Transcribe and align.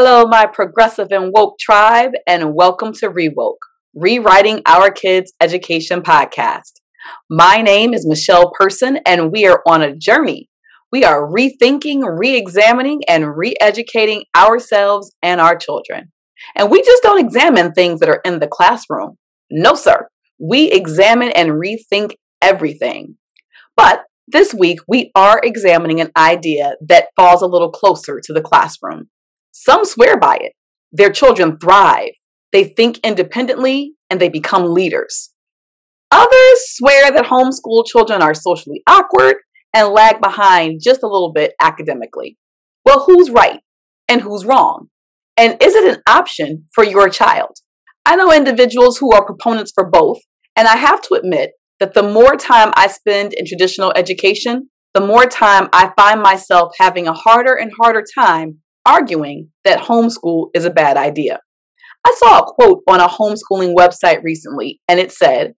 Hello, 0.00 0.26
my 0.26 0.46
progressive 0.46 1.08
and 1.10 1.32
woke 1.34 1.58
tribe, 1.58 2.12
and 2.24 2.54
welcome 2.54 2.92
to 2.92 3.10
Rewoke, 3.10 3.58
Rewriting 3.96 4.62
Our 4.64 4.92
Kids' 4.92 5.32
Education 5.40 6.02
podcast. 6.02 6.74
My 7.28 7.62
name 7.62 7.92
is 7.92 8.06
Michelle 8.06 8.52
Person, 8.52 9.00
and 9.04 9.32
we 9.32 9.44
are 9.48 9.60
on 9.66 9.82
a 9.82 9.96
journey. 9.96 10.50
We 10.92 11.02
are 11.02 11.28
rethinking, 11.28 12.04
re 12.16 12.36
examining, 12.36 13.00
and 13.08 13.36
re 13.36 13.56
educating 13.60 14.22
ourselves 14.36 15.16
and 15.20 15.40
our 15.40 15.56
children. 15.56 16.12
And 16.54 16.70
we 16.70 16.80
just 16.80 17.02
don't 17.02 17.18
examine 17.18 17.72
things 17.72 17.98
that 17.98 18.08
are 18.08 18.20
in 18.24 18.38
the 18.38 18.46
classroom. 18.46 19.16
No, 19.50 19.74
sir. 19.74 20.06
We 20.38 20.70
examine 20.70 21.30
and 21.30 21.60
rethink 21.60 22.12
everything. 22.40 23.16
But 23.76 24.04
this 24.28 24.54
week, 24.54 24.78
we 24.86 25.10
are 25.16 25.40
examining 25.42 26.00
an 26.00 26.12
idea 26.16 26.76
that 26.86 27.08
falls 27.16 27.42
a 27.42 27.48
little 27.48 27.72
closer 27.72 28.20
to 28.22 28.32
the 28.32 28.42
classroom. 28.42 29.08
Some 29.60 29.84
swear 29.84 30.16
by 30.16 30.36
it. 30.40 30.52
Their 30.92 31.10
children 31.10 31.58
thrive, 31.58 32.12
they 32.52 32.62
think 32.62 32.98
independently, 32.98 33.94
and 34.08 34.20
they 34.20 34.28
become 34.28 34.72
leaders. 34.72 35.30
Others 36.12 36.76
swear 36.76 37.10
that 37.10 37.26
homeschool 37.26 37.84
children 37.84 38.22
are 38.22 38.34
socially 38.34 38.82
awkward 38.86 39.38
and 39.74 39.88
lag 39.88 40.20
behind 40.20 40.80
just 40.80 41.02
a 41.02 41.08
little 41.08 41.32
bit 41.32 41.54
academically. 41.60 42.38
Well, 42.84 43.04
who's 43.04 43.30
right 43.30 43.58
and 44.08 44.20
who's 44.20 44.44
wrong? 44.44 44.90
And 45.36 45.60
is 45.60 45.74
it 45.74 45.92
an 45.92 46.02
option 46.08 46.66
for 46.72 46.84
your 46.84 47.08
child? 47.08 47.56
I 48.06 48.14
know 48.14 48.32
individuals 48.32 48.98
who 48.98 49.12
are 49.12 49.26
proponents 49.26 49.72
for 49.74 49.90
both, 49.90 50.20
and 50.54 50.68
I 50.68 50.76
have 50.76 51.02
to 51.02 51.14
admit 51.14 51.50
that 51.80 51.94
the 51.94 52.04
more 52.04 52.36
time 52.36 52.70
I 52.76 52.86
spend 52.86 53.34
in 53.34 53.44
traditional 53.44 53.92
education, 53.96 54.70
the 54.94 55.04
more 55.04 55.26
time 55.26 55.68
I 55.72 55.92
find 55.96 56.22
myself 56.22 56.74
having 56.78 57.08
a 57.08 57.12
harder 57.12 57.54
and 57.54 57.72
harder 57.76 58.04
time 58.14 58.60
arguing 58.88 59.50
that 59.64 59.80
homeschool 59.80 60.48
is 60.54 60.64
a 60.64 60.70
bad 60.70 60.96
idea. 60.96 61.40
I 62.06 62.14
saw 62.18 62.38
a 62.38 62.52
quote 62.52 62.82
on 62.88 63.00
a 63.00 63.08
homeschooling 63.08 63.74
website 63.76 64.22
recently, 64.22 64.80
and 64.88 64.98
it 64.98 65.12
said 65.12 65.54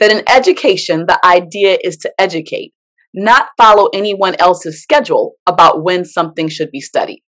that 0.00 0.10
in 0.10 0.22
education, 0.28 1.06
the 1.06 1.18
idea 1.24 1.78
is 1.82 1.96
to 1.98 2.12
educate, 2.18 2.74
not 3.14 3.48
follow 3.56 3.88
anyone 3.94 4.34
else's 4.38 4.82
schedule 4.82 5.32
about 5.46 5.82
when 5.82 6.04
something 6.04 6.48
should 6.48 6.70
be 6.70 6.80
studied. 6.80 7.22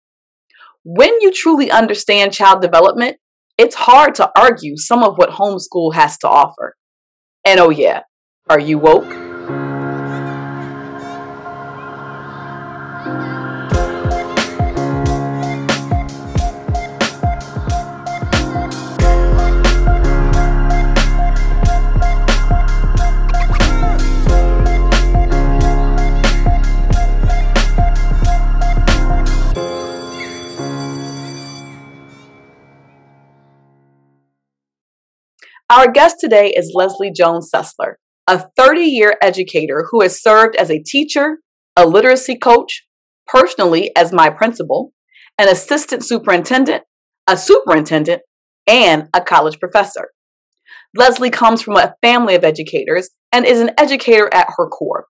When 0.84 1.22
you 1.22 1.32
truly 1.32 1.72
understand 1.72 2.34
child 2.34 2.62
development, 2.62 3.18
it's 3.58 3.76
hard 3.76 4.16
to 4.16 4.30
argue 4.38 4.76
some 4.76 5.04
of 5.04 5.18
what 5.18 5.30
homeschool 5.30 5.94
has 5.94 6.18
to 6.20 6.28
offer. 6.28 6.76
And 7.46 7.60
oh, 7.60 7.70
yeah, 7.70 8.02
are 8.50 8.60
you 8.60 8.78
woke? 8.78 9.25
Our 35.68 35.92
guest 35.92 36.18
today 36.20 36.54
is 36.56 36.74
Lesley 36.76 37.12
Jones 37.12 37.50
Sessler, 37.52 37.96
a 38.28 38.46
30 38.56 38.82
year 38.82 39.18
educator 39.20 39.88
who 39.90 40.04
has 40.04 40.22
served 40.22 40.56
as 40.58 40.70
a 40.70 40.84
teacher, 40.84 41.40
a 41.76 41.88
literacy 41.88 42.36
coach, 42.36 42.86
personally 43.26 43.90
as 43.96 44.14
my 44.14 44.30
principal, 44.30 44.94
an 45.40 45.48
assistant 45.48 46.06
superintendent, 46.06 46.84
a 47.26 47.36
superintendent, 47.36 48.22
and 48.68 49.10
a 49.12 49.22
college 49.22 49.60
professor. 49.60 50.10
Lesley 50.96 51.32
comes 51.32 51.64
from 51.64 51.78
a 51.78 51.96
family 52.00 52.36
of 52.36 52.44
educators 52.44 53.10
and 53.32 53.44
is 53.44 53.60
an 53.60 53.72
educator 53.76 54.32
at 54.32 54.54
her 54.58 54.68
core, 54.68 55.08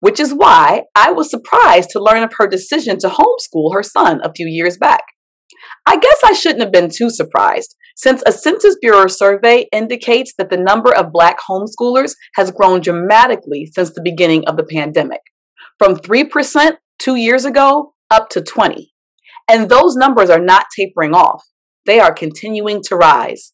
which 0.00 0.20
is 0.20 0.34
why 0.34 0.82
I 0.94 1.10
was 1.12 1.30
surprised 1.30 1.88
to 1.90 2.02
learn 2.02 2.22
of 2.22 2.34
her 2.36 2.46
decision 2.46 2.98
to 2.98 3.08
homeschool 3.08 3.72
her 3.72 3.82
son 3.82 4.20
a 4.22 4.34
few 4.34 4.46
years 4.46 4.76
back. 4.76 5.04
I 5.86 5.96
guess 5.98 6.20
I 6.24 6.32
shouldn't 6.32 6.62
have 6.62 6.72
been 6.72 6.90
too 6.90 7.10
surprised 7.10 7.76
since 7.96 8.22
a 8.26 8.32
Census 8.32 8.76
Bureau 8.80 9.06
survey 9.06 9.66
indicates 9.72 10.34
that 10.36 10.50
the 10.50 10.58
number 10.58 10.94
of 10.94 11.12
Black 11.12 11.38
homeschoolers 11.48 12.14
has 12.34 12.50
grown 12.50 12.80
dramatically 12.80 13.70
since 13.74 13.90
the 13.90 14.02
beginning 14.02 14.46
of 14.46 14.56
the 14.56 14.64
pandemic, 14.64 15.22
from 15.78 15.96
3% 15.96 16.76
two 16.98 17.16
years 17.16 17.44
ago 17.44 17.94
up 18.10 18.28
to 18.30 18.42
20. 18.42 18.92
And 19.48 19.68
those 19.68 19.96
numbers 19.96 20.28
are 20.28 20.40
not 20.40 20.66
tapering 20.76 21.14
off. 21.14 21.44
They 21.86 22.00
are 22.00 22.12
continuing 22.12 22.82
to 22.84 22.96
rise. 22.96 23.52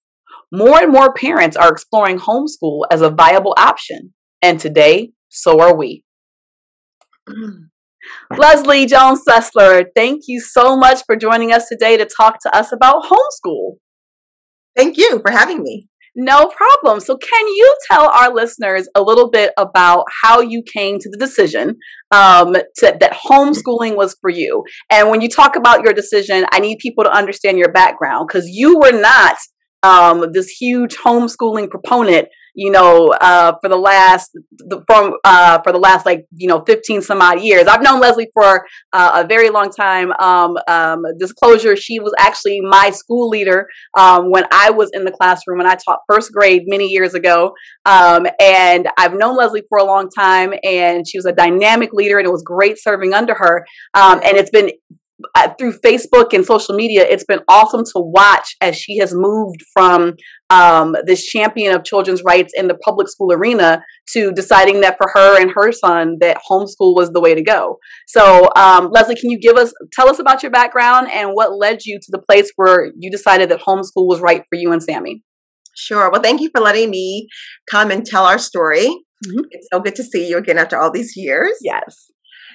More 0.51 0.83
and 0.83 0.93
more 0.93 1.15
parents 1.15 1.57
are 1.57 1.71
exploring 1.71 2.19
homeschool 2.19 2.83
as 2.91 3.01
a 3.01 3.11
viable 3.11 3.55
option. 3.57 4.13
And 4.41 4.59
today, 4.59 5.13
so 5.29 5.61
are 5.61 5.77
we. 5.77 6.03
Lesley 8.37 8.87
Jones 8.87 9.23
Sessler, 9.27 9.85
thank 9.95 10.23
you 10.27 10.41
so 10.41 10.77
much 10.77 11.03
for 11.07 11.17
joining 11.17 11.53
us 11.53 11.69
today 11.69 11.97
to 11.97 12.05
talk 12.07 12.39
to 12.43 12.57
us 12.57 12.73
about 12.73 13.05
homeschool. 13.05 13.77
Thank 14.77 14.97
you 14.97 15.21
for 15.25 15.31
having 15.31 15.63
me. 15.63 15.89
No 16.15 16.47
problem. 16.49 17.01
So, 17.01 17.17
can 17.17 17.49
you 17.49 17.77
tell 17.91 18.11
our 18.11 18.35
listeners 18.35 18.87
a 18.95 19.01
little 19.01 19.31
bit 19.31 19.53
about 19.57 20.05
how 20.23 20.41
you 20.41 20.63
came 20.63 20.99
to 20.99 21.09
the 21.11 21.17
decision 21.17 21.77
um, 22.11 22.53
to, 22.53 22.97
that 23.01 23.13
homeschooling 23.13 23.97
was 23.97 24.15
for 24.21 24.29
you? 24.29 24.63
And 24.91 25.09
when 25.09 25.23
you 25.23 25.31
talk 25.31 25.57
about 25.57 25.83
your 25.85 25.95
decision, 25.95 26.45
I 26.53 26.61
need 26.61 26.79
people 26.81 27.05
to 27.05 27.11
understand 27.11 27.57
your 27.57 27.73
background 27.73 28.29
because 28.29 28.47
you 28.47 28.79
were 28.79 28.93
not 28.93 29.37
um, 29.83 30.33
this 30.33 30.49
huge 30.49 30.97
homeschooling 30.97 31.71
proponent 31.71 32.29
you 32.55 32.71
know, 32.71 33.09
uh, 33.21 33.55
for 33.61 33.69
the 33.69 33.77
last 33.77 34.31
the, 34.59 34.83
from 34.87 35.15
uh, 35.25 35.61
for 35.63 35.73
the 35.73 35.79
last 35.79 36.05
like 36.05 36.27
you 36.35 36.49
know 36.49 36.63
15 36.67 37.03
some 37.03 37.23
odd 37.23 37.41
years. 37.41 37.67
I've 37.67 37.83
known 37.83 38.01
Lesley 38.01 38.29
for 38.35 38.67
uh, 38.93 39.23
a 39.25 39.27
very 39.27 39.51
long 39.51 39.71
time. 39.71 40.13
Um, 40.13 40.57
um, 40.69 41.05
disclosure: 41.19 41.77
she 41.77 41.99
was 41.99 42.13
actually 42.19 42.61
my 42.61 42.91
school 42.91 43.29
leader 43.29 43.67
um, 43.97 44.31
when 44.31 44.45
I 44.53 44.71
was 44.71 44.91
in 44.93 45.05
the 45.05 45.13
classroom 45.13 45.61
and 45.61 45.69
I 45.69 45.77
taught 45.77 46.01
first 46.11 46.33
grade 46.33 46.65
many 46.67 46.87
years 46.87 47.15
ago. 47.15 47.55
Um, 47.87 48.27
and 48.39 48.89
I've 48.99 49.15
known 49.15 49.37
Lesley 49.37 49.63
for 49.69 49.79
a 49.79 49.85
long 49.85 50.09
time, 50.11 50.53
and 50.63 51.07
she 51.09 51.19
was 51.19 51.27
a 51.27 51.33
dynamic 51.33 51.93
leader, 51.93 52.19
and 52.19 52.27
it 52.27 52.33
was 52.33 52.43
great 52.43 52.79
serving 52.79 53.15
under 53.15 53.35
her. 53.35 53.67
Um, 53.95 54.21
and 54.25 54.37
it's 54.37 54.51
been 54.51 54.71
uh, 55.35 55.49
through 55.59 55.79
Facebook 55.79 56.33
and 56.33 56.45
social 56.45 56.75
media, 56.75 57.05
it's 57.09 57.25
been 57.25 57.41
awesome 57.49 57.85
to 57.85 57.93
watch 57.97 58.57
as 58.61 58.77
she 58.77 58.99
has 58.99 59.15
moved 59.15 59.63
from 59.73 60.15
um, 60.53 60.95
this 61.07 61.25
champion 61.25 61.75
of 61.75 61.83
children's 61.83 62.23
rights 62.23 62.53
in 62.55 62.69
the 62.69 62.75
public 62.75 63.09
school 63.09 63.33
arena 63.33 63.83
to 64.13 64.33
deciding 64.33 64.83
that 64.83 64.99
for 64.99 65.11
her 65.15 65.41
and 65.41 65.51
her 65.55 65.73
son 65.73 66.19
that 66.21 66.39
homeschool 66.49 66.95
was 66.95 67.11
the 67.11 67.21
way 67.21 67.35
to 67.35 67.43
go. 67.43 67.79
So, 68.07 68.51
um, 68.55 68.91
Lesley, 68.93 69.17
can 69.17 69.31
you 69.31 69.41
give 69.41 69.57
us 69.57 69.73
tell 69.93 70.11
us 70.11 70.19
about 70.19 70.43
your 70.43 70.53
background 70.53 71.09
and 71.11 71.31
what 71.31 71.57
led 71.57 71.87
you 71.87 71.99
to 71.99 72.09
the 72.11 72.19
place 72.19 72.51
where 72.57 72.93
you 72.99 73.11
decided 73.11 73.49
that 73.49 73.61
homeschool 73.61 74.07
was 74.07 74.21
right 74.21 74.43
for 74.51 74.57
you 74.57 74.73
and 74.73 74.83
Sammy? 74.83 75.23
Sure. 75.75 76.11
Well, 76.11 76.21
thank 76.21 76.43
you 76.43 76.51
for 76.55 76.61
letting 76.61 76.91
me 76.91 77.29
come 77.71 77.91
and 77.91 78.05
tell 78.05 78.27
our 78.27 78.39
story. 78.39 78.89
Mm-hmm. 79.27 79.45
It's 79.53 79.69
so 79.73 79.81
good 79.81 79.97
to 79.97 80.05
see 80.05 80.29
you 80.29 80.37
again 80.37 80.59
after 80.59 80.79
all 80.79 80.93
these 80.93 81.15
years. 81.17 81.57
Yes. 81.63 82.11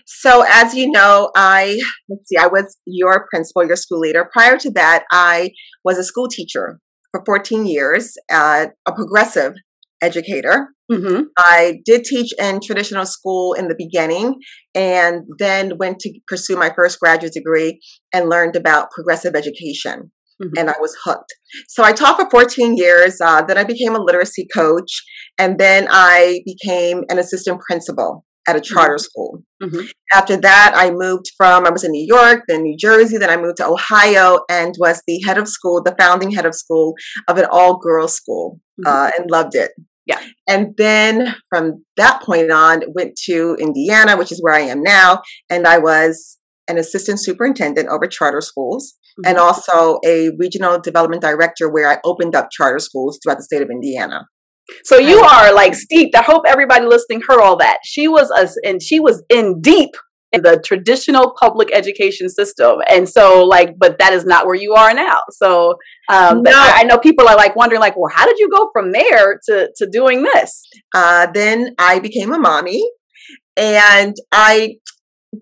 So, 0.05 0.45
as 0.47 0.75
you 0.75 0.91
know, 0.91 1.31
I 1.35 1.79
let's 2.07 2.27
see, 2.27 2.37
I 2.37 2.45
was 2.45 2.77
your 2.85 3.25
principal, 3.33 3.65
your 3.65 3.75
school 3.75 3.99
leader. 3.99 4.29
Prior 4.31 4.57
to 4.59 4.69
that, 4.71 5.05
I 5.11 5.51
was 5.83 5.97
a 5.97 6.03
school 6.03 6.27
teacher 6.27 6.79
for 7.17 7.37
14 7.39 7.65
years, 7.65 8.13
uh, 8.31 8.67
a 8.85 8.93
progressive 8.93 9.53
educator. 10.01 10.69
Mm-hmm. 10.91 11.23
I 11.37 11.79
did 11.85 12.03
teach 12.05 12.31
in 12.39 12.59
traditional 12.65 13.05
school 13.05 13.53
in 13.53 13.67
the 13.67 13.75
beginning 13.77 14.35
and 14.73 15.23
then 15.37 15.73
went 15.77 15.99
to 15.99 16.13
pursue 16.27 16.55
my 16.55 16.71
first 16.75 16.99
graduate 16.99 17.33
degree 17.33 17.79
and 18.13 18.29
learned 18.29 18.55
about 18.55 18.91
progressive 18.91 19.35
education. 19.35 20.11
Mm-hmm. 20.41 20.57
And 20.57 20.69
I 20.69 20.75
was 20.79 20.95
hooked. 21.03 21.33
So 21.67 21.83
I 21.83 21.93
taught 21.93 22.19
for 22.19 22.29
14 22.29 22.77
years. 22.77 23.19
Uh, 23.19 23.41
then 23.41 23.57
I 23.57 23.63
became 23.63 23.95
a 23.95 24.01
literacy 24.01 24.47
coach. 24.53 25.03
And 25.39 25.59
then 25.59 25.87
I 25.89 26.41
became 26.45 27.03
an 27.09 27.17
assistant 27.17 27.59
principal 27.61 28.23
at 28.47 28.55
a 28.55 28.61
charter 28.61 28.95
mm-hmm. 28.95 28.99
school. 28.99 29.43
Mm-hmm. 29.61 29.85
After 30.13 30.37
that, 30.37 30.73
I 30.75 30.91
moved 30.91 31.31
from, 31.37 31.65
I 31.65 31.69
was 31.69 31.83
in 31.83 31.91
New 31.91 32.05
York, 32.07 32.43
then 32.47 32.63
New 32.63 32.77
Jersey, 32.77 33.17
then 33.17 33.29
I 33.29 33.37
moved 33.37 33.57
to 33.57 33.67
Ohio 33.67 34.39
and 34.49 34.73
was 34.79 35.01
the 35.05 35.21
head 35.25 35.37
of 35.37 35.47
school, 35.47 35.83
the 35.83 35.95
founding 35.99 36.31
head 36.31 36.45
of 36.45 36.55
school 36.55 36.95
of 37.27 37.37
an 37.37 37.45
all 37.51 37.77
girls 37.77 38.15
school 38.15 38.59
mm-hmm. 38.79 38.87
uh, 38.87 39.11
and 39.17 39.29
loved 39.29 39.55
it. 39.55 39.71
Yeah. 40.05 40.21
And 40.47 40.73
then 40.77 41.35
from 41.49 41.83
that 41.97 42.21
point 42.23 42.49
on, 42.49 42.83
went 42.95 43.17
to 43.25 43.57
Indiana, 43.59 44.15
which 44.15 44.31
is 44.31 44.41
where 44.41 44.53
I 44.53 44.61
am 44.61 44.81
now. 44.81 45.21
And 45.49 45.67
I 45.67 45.79
was 45.79 46.37
an 46.69 46.77
assistant 46.77 47.21
superintendent 47.21 47.89
over 47.89 48.07
charter 48.07 48.39
schools 48.39 48.93
mm-hmm. 49.19 49.29
and 49.29 49.37
also 49.37 49.99
a 50.05 50.31
regional 50.39 50.79
development 50.79 51.21
director 51.21 51.69
where 51.69 51.89
I 51.89 51.97
opened 52.05 52.35
up 52.35 52.49
charter 52.51 52.79
schools 52.79 53.19
throughout 53.21 53.37
the 53.37 53.43
state 53.43 53.61
of 53.61 53.69
Indiana. 53.69 54.27
So 54.83 54.97
you 54.97 55.19
are 55.19 55.53
like 55.53 55.75
steeped. 55.75 56.15
I 56.15 56.21
hope 56.21 56.43
everybody 56.47 56.85
listening 56.85 57.21
heard 57.27 57.41
all 57.41 57.57
that. 57.57 57.79
She 57.83 58.07
was 58.07 58.31
us, 58.31 58.55
and 58.63 58.81
she 58.81 58.99
was 58.99 59.23
in 59.29 59.61
deep 59.61 59.91
in 60.33 60.41
the 60.41 60.61
traditional 60.65 61.33
public 61.39 61.69
education 61.73 62.29
system. 62.29 62.79
And 62.89 63.07
so, 63.07 63.43
like, 63.45 63.75
but 63.77 63.97
that 63.99 64.13
is 64.13 64.25
not 64.25 64.45
where 64.45 64.55
you 64.55 64.73
are 64.73 64.93
now. 64.93 65.19
So, 65.31 65.75
um, 66.09 66.43
no. 66.43 66.51
I, 66.51 66.81
I, 66.81 66.83
know 66.83 66.97
people 66.97 67.27
are 67.27 67.35
like 67.35 67.55
wondering, 67.55 67.79
like, 67.79 67.95
well, 67.95 68.11
how 68.13 68.25
did 68.25 68.37
you 68.37 68.49
go 68.49 68.69
from 68.73 68.91
there 68.91 69.39
to 69.47 69.69
to 69.75 69.89
doing 69.89 70.23
this? 70.23 70.63
Uh, 70.93 71.27
then 71.33 71.75
I 71.79 71.99
became 71.99 72.33
a 72.33 72.39
mommy, 72.39 72.83
and 73.55 74.15
I 74.31 74.75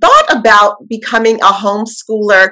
thought 0.01 0.35
about 0.35 0.87
becoming 0.89 1.39
a 1.41 1.51
homeschooler 1.51 2.49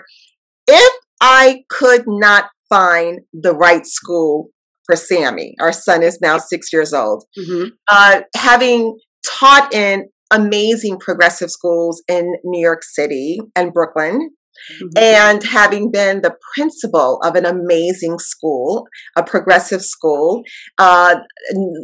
if 0.67 0.93
I 1.21 1.63
could 1.69 2.03
not 2.07 2.45
find 2.69 3.21
the 3.33 3.53
right 3.53 3.85
school 3.85 4.49
for 4.85 4.95
Sammy. 4.95 5.55
Our 5.59 5.73
son 5.73 6.03
is 6.03 6.19
now 6.21 6.37
six 6.37 6.71
years 6.71 6.93
old. 6.93 7.25
Mm-hmm. 7.37 7.69
Uh, 7.87 8.21
having 8.35 8.97
taught 9.25 9.73
in 9.73 10.09
amazing 10.31 10.99
progressive 10.99 11.51
schools 11.51 12.03
in 12.07 12.33
New 12.43 12.61
York 12.61 12.83
City 12.83 13.39
and 13.55 13.73
Brooklyn. 13.73 14.31
Mm-hmm. 14.71 14.97
And 14.97 15.43
having 15.43 15.91
been 15.91 16.21
the 16.21 16.35
principal 16.53 17.19
of 17.23 17.35
an 17.35 17.43
amazing 17.43 18.19
school, 18.19 18.85
a 19.17 19.23
progressive 19.23 19.81
school, 19.81 20.43
uh, 20.77 21.15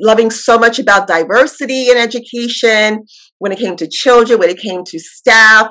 loving 0.04 0.30
so 0.30 0.58
much 0.58 0.78
about 0.78 1.08
diversity 1.08 1.90
in 1.90 1.98
education 1.98 3.06
when 3.40 3.52
it 3.52 3.58
came 3.58 3.76
to 3.76 3.88
children, 3.90 4.40
when 4.40 4.52
it 4.52 4.60
came 4.60 4.84
to 4.86 5.00
staff, 5.00 5.70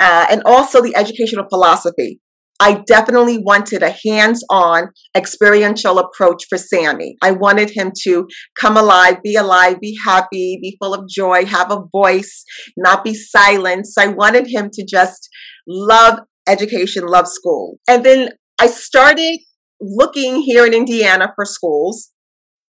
uh, 0.00 0.26
and 0.30 0.42
also 0.46 0.82
the 0.82 0.96
educational 0.96 1.46
philosophy. 1.50 2.18
I 2.60 2.82
definitely 2.86 3.38
wanted 3.38 3.82
a 3.82 3.94
hands 4.04 4.44
on 4.50 4.88
experiential 5.16 5.98
approach 5.98 6.44
for 6.48 6.58
Sammy. 6.58 7.16
I 7.22 7.30
wanted 7.30 7.70
him 7.70 7.92
to 8.02 8.26
come 8.58 8.76
alive, 8.76 9.22
be 9.22 9.36
alive, 9.36 9.78
be 9.80 9.96
happy, 10.04 10.58
be 10.60 10.76
full 10.82 10.92
of 10.92 11.08
joy, 11.08 11.44
have 11.44 11.70
a 11.70 11.84
voice, 11.92 12.44
not 12.76 13.04
be 13.04 13.14
silenced. 13.14 13.98
I 13.98 14.08
wanted 14.08 14.48
him 14.48 14.70
to 14.72 14.84
just 14.84 15.28
love 15.68 16.20
education, 16.48 17.06
love 17.06 17.28
school. 17.28 17.78
And 17.88 18.04
then 18.04 18.30
I 18.60 18.66
started 18.66 19.38
looking 19.80 20.42
here 20.42 20.66
in 20.66 20.74
Indiana 20.74 21.32
for 21.36 21.44
schools, 21.44 22.10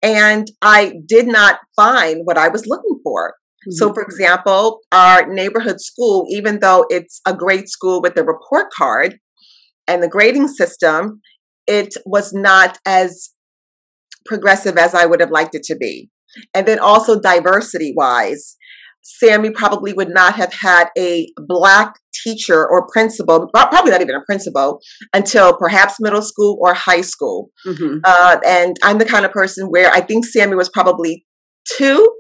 and 0.03 0.47
I 0.63 0.95
did 1.07 1.27
not 1.27 1.59
find 1.77 2.23
what 2.25 2.39
I 2.39 2.49
was 2.49 2.67
looking 2.67 3.01
for. 3.05 3.31
Mm-hmm. 3.31 3.73
So, 3.73 3.93
for 3.93 4.03
example, 4.03 4.81
our 4.93 5.27
neighborhood 5.27 5.81
school, 5.81 6.27
even 6.31 6.61
though 6.61 6.87
it's 6.89 7.21
a 7.27 7.35
great 7.35 7.69
school 7.69 8.01
with 8.01 8.17
a 8.17 8.25
report 8.25 8.73
card, 8.75 9.19
and 9.87 10.03
the 10.03 10.09
grading 10.09 10.49
system, 10.49 11.21
it 11.67 11.95
was 12.05 12.33
not 12.33 12.79
as 12.87 13.31
progressive 14.27 14.77
as 14.77 14.95
I 14.95 15.07
would 15.07 15.21
have 15.21 15.31
liked 15.31 15.55
it 15.55 15.63
to 15.65 15.77
be. 15.77 16.11
And 16.55 16.67
then 16.67 16.79
also 16.79 17.21
diversity 17.21 17.93
wise, 17.97 18.57
Sammy 19.03 19.51
probably 19.51 19.93
would 19.93 20.09
not 20.09 20.35
have 20.35 20.53
had 20.53 20.89
a 20.97 21.29
black 21.47 21.95
teacher 22.25 22.67
or 22.67 22.87
principal, 22.89 23.49
probably 23.53 23.91
not 23.91 24.01
even 24.01 24.15
a 24.15 24.25
principal, 24.25 24.81
until 25.13 25.57
perhaps 25.57 25.97
middle 26.01 26.23
school 26.23 26.59
or 26.61 26.73
high 26.73 27.03
school. 27.03 27.51
Mm-hmm. 27.67 27.99
Uh, 28.03 28.39
and 28.47 28.77
I'm 28.83 28.99
the 28.99 29.05
kind 29.05 29.27
of 29.27 29.33
person 29.33 29.67
where 29.67 29.93
I 29.93 30.01
think 30.01 30.25
Sammy 30.25 30.57
was 30.57 30.71
probably 30.71 31.27
two 31.77 32.11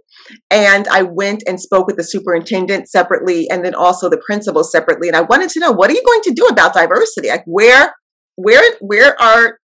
and 0.51 0.89
I 0.89 1.03
went 1.03 1.43
and 1.47 1.61
spoke 1.61 1.87
with 1.87 1.97
the 1.97 2.05
superintendent 2.05 2.89
separately 2.89 3.49
and 3.51 3.65
then 3.65 3.75
also 3.75 4.09
the 4.09 4.23
principal 4.25 4.65
separately. 4.65 5.09
And 5.09 5.17
I 5.17 5.23
wanted 5.23 5.51
to 5.51 5.61
know 5.61 5.73
what 5.73 5.91
are 5.91 5.95
you 5.95 6.03
going 6.05 6.23
to 6.23 6.33
do 6.33 6.47
about 6.47 6.75
diversity? 6.75 7.29
Like 7.29 7.45
where 7.47 7.95
where 8.37 8.63
where 8.81 9.21
are 9.21 9.59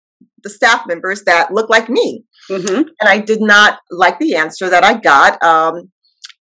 the 0.44 0.50
staff 0.50 0.84
members 0.88 1.24
that 1.24 1.54
look 1.54 1.70
like 1.70 1.90
me? 1.90 2.24
Mm-hmm. 2.50 2.76
And 2.76 3.10
I 3.10 3.20
did 3.20 3.42
not 3.42 3.80
like 3.92 4.20
the 4.20 4.36
answer 4.36 4.70
that 4.70 4.84
I 4.84 4.96
got. 4.96 5.42
Um, 5.44 5.92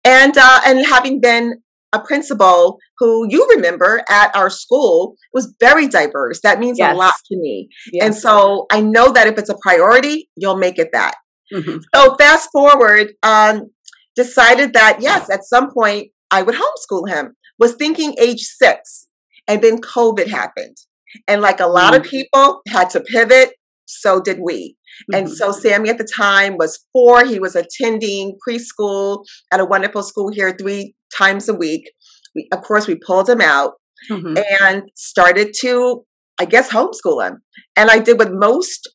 and 0.03 0.37
uh, 0.37 0.61
and 0.65 0.85
having 0.85 1.19
been 1.19 1.61
a 1.93 1.99
principal 1.99 2.77
who 2.99 3.25
you 3.29 3.47
remember 3.55 4.03
at 4.09 4.35
our 4.35 4.49
school 4.49 5.15
was 5.33 5.53
very 5.59 5.87
diverse. 5.87 6.41
That 6.41 6.59
means 6.59 6.77
yes. 6.77 6.93
a 6.93 6.97
lot 6.97 7.13
to 7.31 7.37
me. 7.37 7.69
Yes. 7.91 8.05
And 8.05 8.15
so 8.15 8.65
I 8.71 8.81
know 8.81 9.11
that 9.11 9.27
if 9.27 9.37
it's 9.37 9.49
a 9.49 9.57
priority, 9.61 10.29
you'll 10.35 10.57
make 10.57 10.77
it 10.77 10.89
that. 10.93 11.15
Mm-hmm. 11.53 11.77
So 11.93 12.15
fast 12.15 12.49
forward, 12.51 13.13
um, 13.23 13.69
decided 14.15 14.73
that 14.73 14.97
yes, 15.01 15.29
at 15.29 15.43
some 15.43 15.71
point 15.71 16.11
I 16.31 16.41
would 16.41 16.55
homeschool 16.55 17.07
him. 17.07 17.35
Was 17.57 17.75
thinking 17.75 18.15
age 18.19 18.41
six, 18.41 19.07
and 19.47 19.61
then 19.61 19.79
COVID 19.79 20.27
happened, 20.27 20.77
and 21.27 21.41
like 21.41 21.59
a 21.59 21.67
lot 21.67 21.93
mm-hmm. 21.93 22.03
of 22.03 22.09
people 22.09 22.61
had 22.67 22.89
to 22.91 23.01
pivot. 23.01 23.53
So 23.85 24.19
did 24.19 24.39
we. 24.41 24.75
Mm-hmm. 25.11 25.19
And 25.19 25.29
so 25.29 25.51
Sammy 25.51 25.89
at 25.89 25.97
the 25.97 26.07
time 26.15 26.57
was 26.57 26.85
four. 26.91 27.25
He 27.25 27.39
was 27.39 27.55
attending 27.55 28.37
preschool 28.47 29.23
at 29.51 29.59
a 29.59 29.65
wonderful 29.65 30.03
school 30.03 30.31
here 30.31 30.55
three 30.57 30.95
times 31.15 31.47
a 31.47 31.53
week. 31.53 31.91
We, 32.33 32.47
of 32.51 32.61
course, 32.61 32.87
we 32.87 32.95
pulled 32.95 33.29
him 33.29 33.41
out 33.41 33.73
mm-hmm. 34.09 34.37
and 34.61 34.89
started 34.95 35.53
to, 35.61 36.03
I 36.39 36.45
guess, 36.45 36.71
homeschool 36.71 37.25
him. 37.25 37.41
And 37.75 37.89
I 37.89 37.99
did 37.99 38.17
what 38.17 38.33
most 38.33 38.89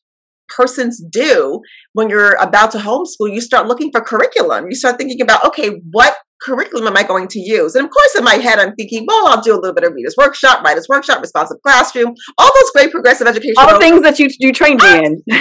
persons 0.55 1.03
do 1.11 1.61
when 1.93 2.09
you're 2.09 2.33
about 2.41 2.71
to 2.71 2.77
homeschool, 2.77 3.33
you 3.33 3.41
start 3.41 3.67
looking 3.67 3.91
for 3.91 4.01
curriculum. 4.01 4.65
You 4.69 4.75
start 4.75 4.97
thinking 4.97 5.21
about, 5.21 5.45
okay, 5.45 5.81
what 5.91 6.17
curriculum 6.41 6.87
am 6.87 6.97
I 6.97 7.03
going 7.03 7.27
to 7.29 7.39
use? 7.39 7.75
And 7.75 7.85
of 7.85 7.91
course, 7.91 8.15
in 8.15 8.23
my 8.23 8.35
head, 8.35 8.59
I'm 8.59 8.75
thinking, 8.75 9.05
well, 9.07 9.27
I'll 9.27 9.41
do 9.41 9.53
a 9.53 9.59
little 9.59 9.73
bit 9.73 9.83
of 9.83 9.93
readers 9.93 10.15
workshop, 10.17 10.63
writers 10.63 10.87
workshop, 10.89 11.21
responsive 11.21 11.57
classroom, 11.63 12.13
all 12.37 12.49
those 12.55 12.71
great 12.71 12.91
progressive 12.91 13.27
education. 13.27 13.55
All 13.57 13.73
the 13.73 13.79
things 13.79 14.01
that 14.01 14.19
you 14.19 14.29
you 14.39 14.51
trained 14.51 14.81
me 14.81 15.05
in. 15.05 15.21
yeah, 15.27 15.37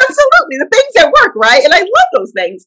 absolutely, 0.00 0.56
the 0.58 0.68
things 0.72 0.92
that 0.94 1.12
work, 1.20 1.34
right? 1.36 1.62
And 1.62 1.72
I 1.72 1.80
love 1.80 2.08
those 2.14 2.32
things. 2.34 2.66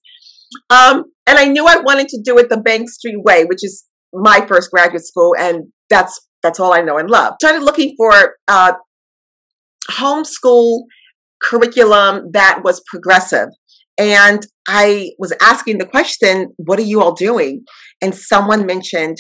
Um, 0.70 1.06
and 1.26 1.38
I 1.38 1.46
knew 1.46 1.68
I 1.68 1.78
wanted 1.78 2.08
to 2.10 2.22
do 2.24 2.38
it 2.38 2.50
the 2.50 2.58
Bank 2.58 2.90
Street 2.90 3.22
way, 3.22 3.44
which 3.44 3.64
is 3.64 3.86
my 4.14 4.46
first 4.48 4.72
graduate 4.72 5.06
school, 5.06 5.36
and 5.38 5.66
that's 5.90 6.20
that's 6.44 6.60
all 6.60 6.74
I 6.74 6.82
know 6.82 6.98
and 6.98 7.10
love. 7.10 7.36
Started 7.42 7.64
looking 7.64 7.96
for 7.98 8.36
uh, 8.48 8.74
homeschool 9.90 10.84
curriculum 11.42 12.32
that 12.34 12.62
was 12.64 12.82
progressive. 12.88 13.50
And 13.98 14.46
I 14.68 15.12
was 15.18 15.34
asking 15.42 15.80
the 15.80 15.86
question, 15.86 16.54
what 16.58 16.78
are 16.78 16.84
you 16.84 17.02
all 17.02 17.14
doing? 17.14 17.64
And 18.02 18.14
someone 18.14 18.66
mentioned 18.66 19.18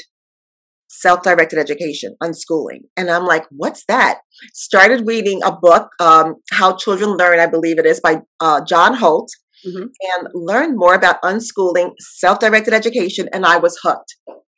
self 0.88 1.22
directed 1.22 1.60
education, 1.60 2.16
unschooling. 2.22 2.82
And 2.96 3.10
I'm 3.10 3.26
like, 3.26 3.46
what's 3.50 3.84
that? 3.88 4.20
Started 4.54 5.08
reading 5.08 5.42
a 5.44 5.52
book, 5.52 5.90
um, 6.00 6.36
How 6.52 6.76
Children 6.76 7.18
Learn, 7.18 7.40
I 7.40 7.48
believe 7.48 7.80
it 7.80 7.86
is, 7.86 8.00
by 8.00 8.22
uh, 8.40 8.62
John 8.66 8.96
Holt, 8.96 9.30
mm-hmm. 9.66 9.84
and 9.84 10.28
learned 10.34 10.78
more 10.78 10.96
about 10.96 11.22
unschooling, 11.22 11.92
self 12.00 12.40
directed 12.40 12.74
education, 12.74 13.30
and 13.34 13.46
I 13.46 13.58
was 13.58 13.80
hooked. 13.84 14.16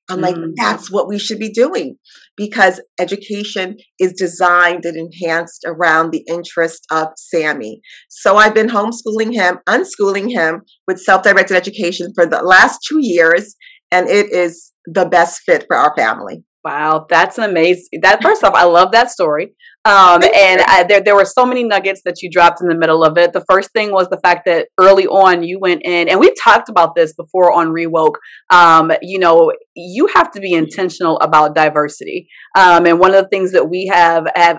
I'm 0.10 0.22
like, 0.22 0.36
mm. 0.36 0.54
that's 0.56 0.92
what 0.92 1.08
we 1.08 1.20
should 1.20 1.40
be 1.40 1.52
doing 1.52 1.98
because 2.36 2.82
education 3.00 3.78
is 4.00 4.14
designed 4.14 4.86
and 4.86 4.98
enhanced 4.98 5.66
around 5.66 6.12
the 6.12 6.24
interest 6.28 6.86
of 6.92 7.10
Sammy. 7.16 7.82
So 8.10 8.38
I've 8.38 8.56
been 8.56 8.70
homeschooling 8.70 9.34
him, 9.34 9.60
unschooling 9.68 10.32
him 10.32 10.62
with 10.88 11.00
self 11.00 11.24
directed 11.24 11.56
education 11.56 12.12
for 12.16 12.26
the 12.26 12.42
last 12.42 12.80
two 12.88 13.00
years, 13.00 13.56
and 13.92 14.08
it 14.10 14.32
is 14.32 14.72
the 14.86 15.06
best 15.06 15.42
fit 15.46 15.66
for 15.68 15.78
our 15.78 15.94
family. 15.96 16.44
Wow, 16.64 17.06
that's 17.10 17.38
amazing. 17.38 18.02
That 18.02 18.22
first 18.22 18.44
off, 18.44 18.54
I 18.54 18.66
love 18.66 18.92
that 18.92 19.10
story. 19.10 19.56
Um, 19.86 20.22
and 20.22 20.62
I, 20.62 20.86
there, 20.88 21.00
there 21.00 21.16
were 21.16 21.26
so 21.26 21.46
many 21.46 21.64
nuggets 21.64 22.02
that 22.04 22.22
you 22.22 22.30
dropped 22.30 22.62
in 22.62 22.68
the 22.68 22.76
middle 22.76 23.02
of 23.02 23.18
it. 23.18 23.32
The 23.32 23.46
first 23.50 23.72
thing 23.72 23.92
was 23.92 24.10
the 24.10 24.20
fact 24.22 24.42
that 24.46 24.68
early 24.78 25.08
on 25.08 25.42
you 25.42 25.58
went 25.58 25.84
in, 25.86 26.10
and 26.10 26.20
we've 26.20 26.34
talked 26.44 26.68
about 26.68 26.96
this 26.96 27.14
before 27.14 27.54
on 27.54 27.70
Rewoke. 27.70 28.18
Um, 28.52 28.92
you 29.02 29.20
know, 29.20 29.54
you 29.74 30.08
have 30.14 30.32
to 30.32 30.42
be 30.42 30.52
intentional 30.52 31.18
about 31.20 31.56
diversity. 31.56 32.28
Um, 32.58 32.86
and 32.86 33.00
one 33.00 33.16
of 33.16 33.24
the 33.24 33.30
things 33.30 33.54
that 33.54 33.70
we 33.70 33.90
have 33.94 34.26
have 34.36 34.58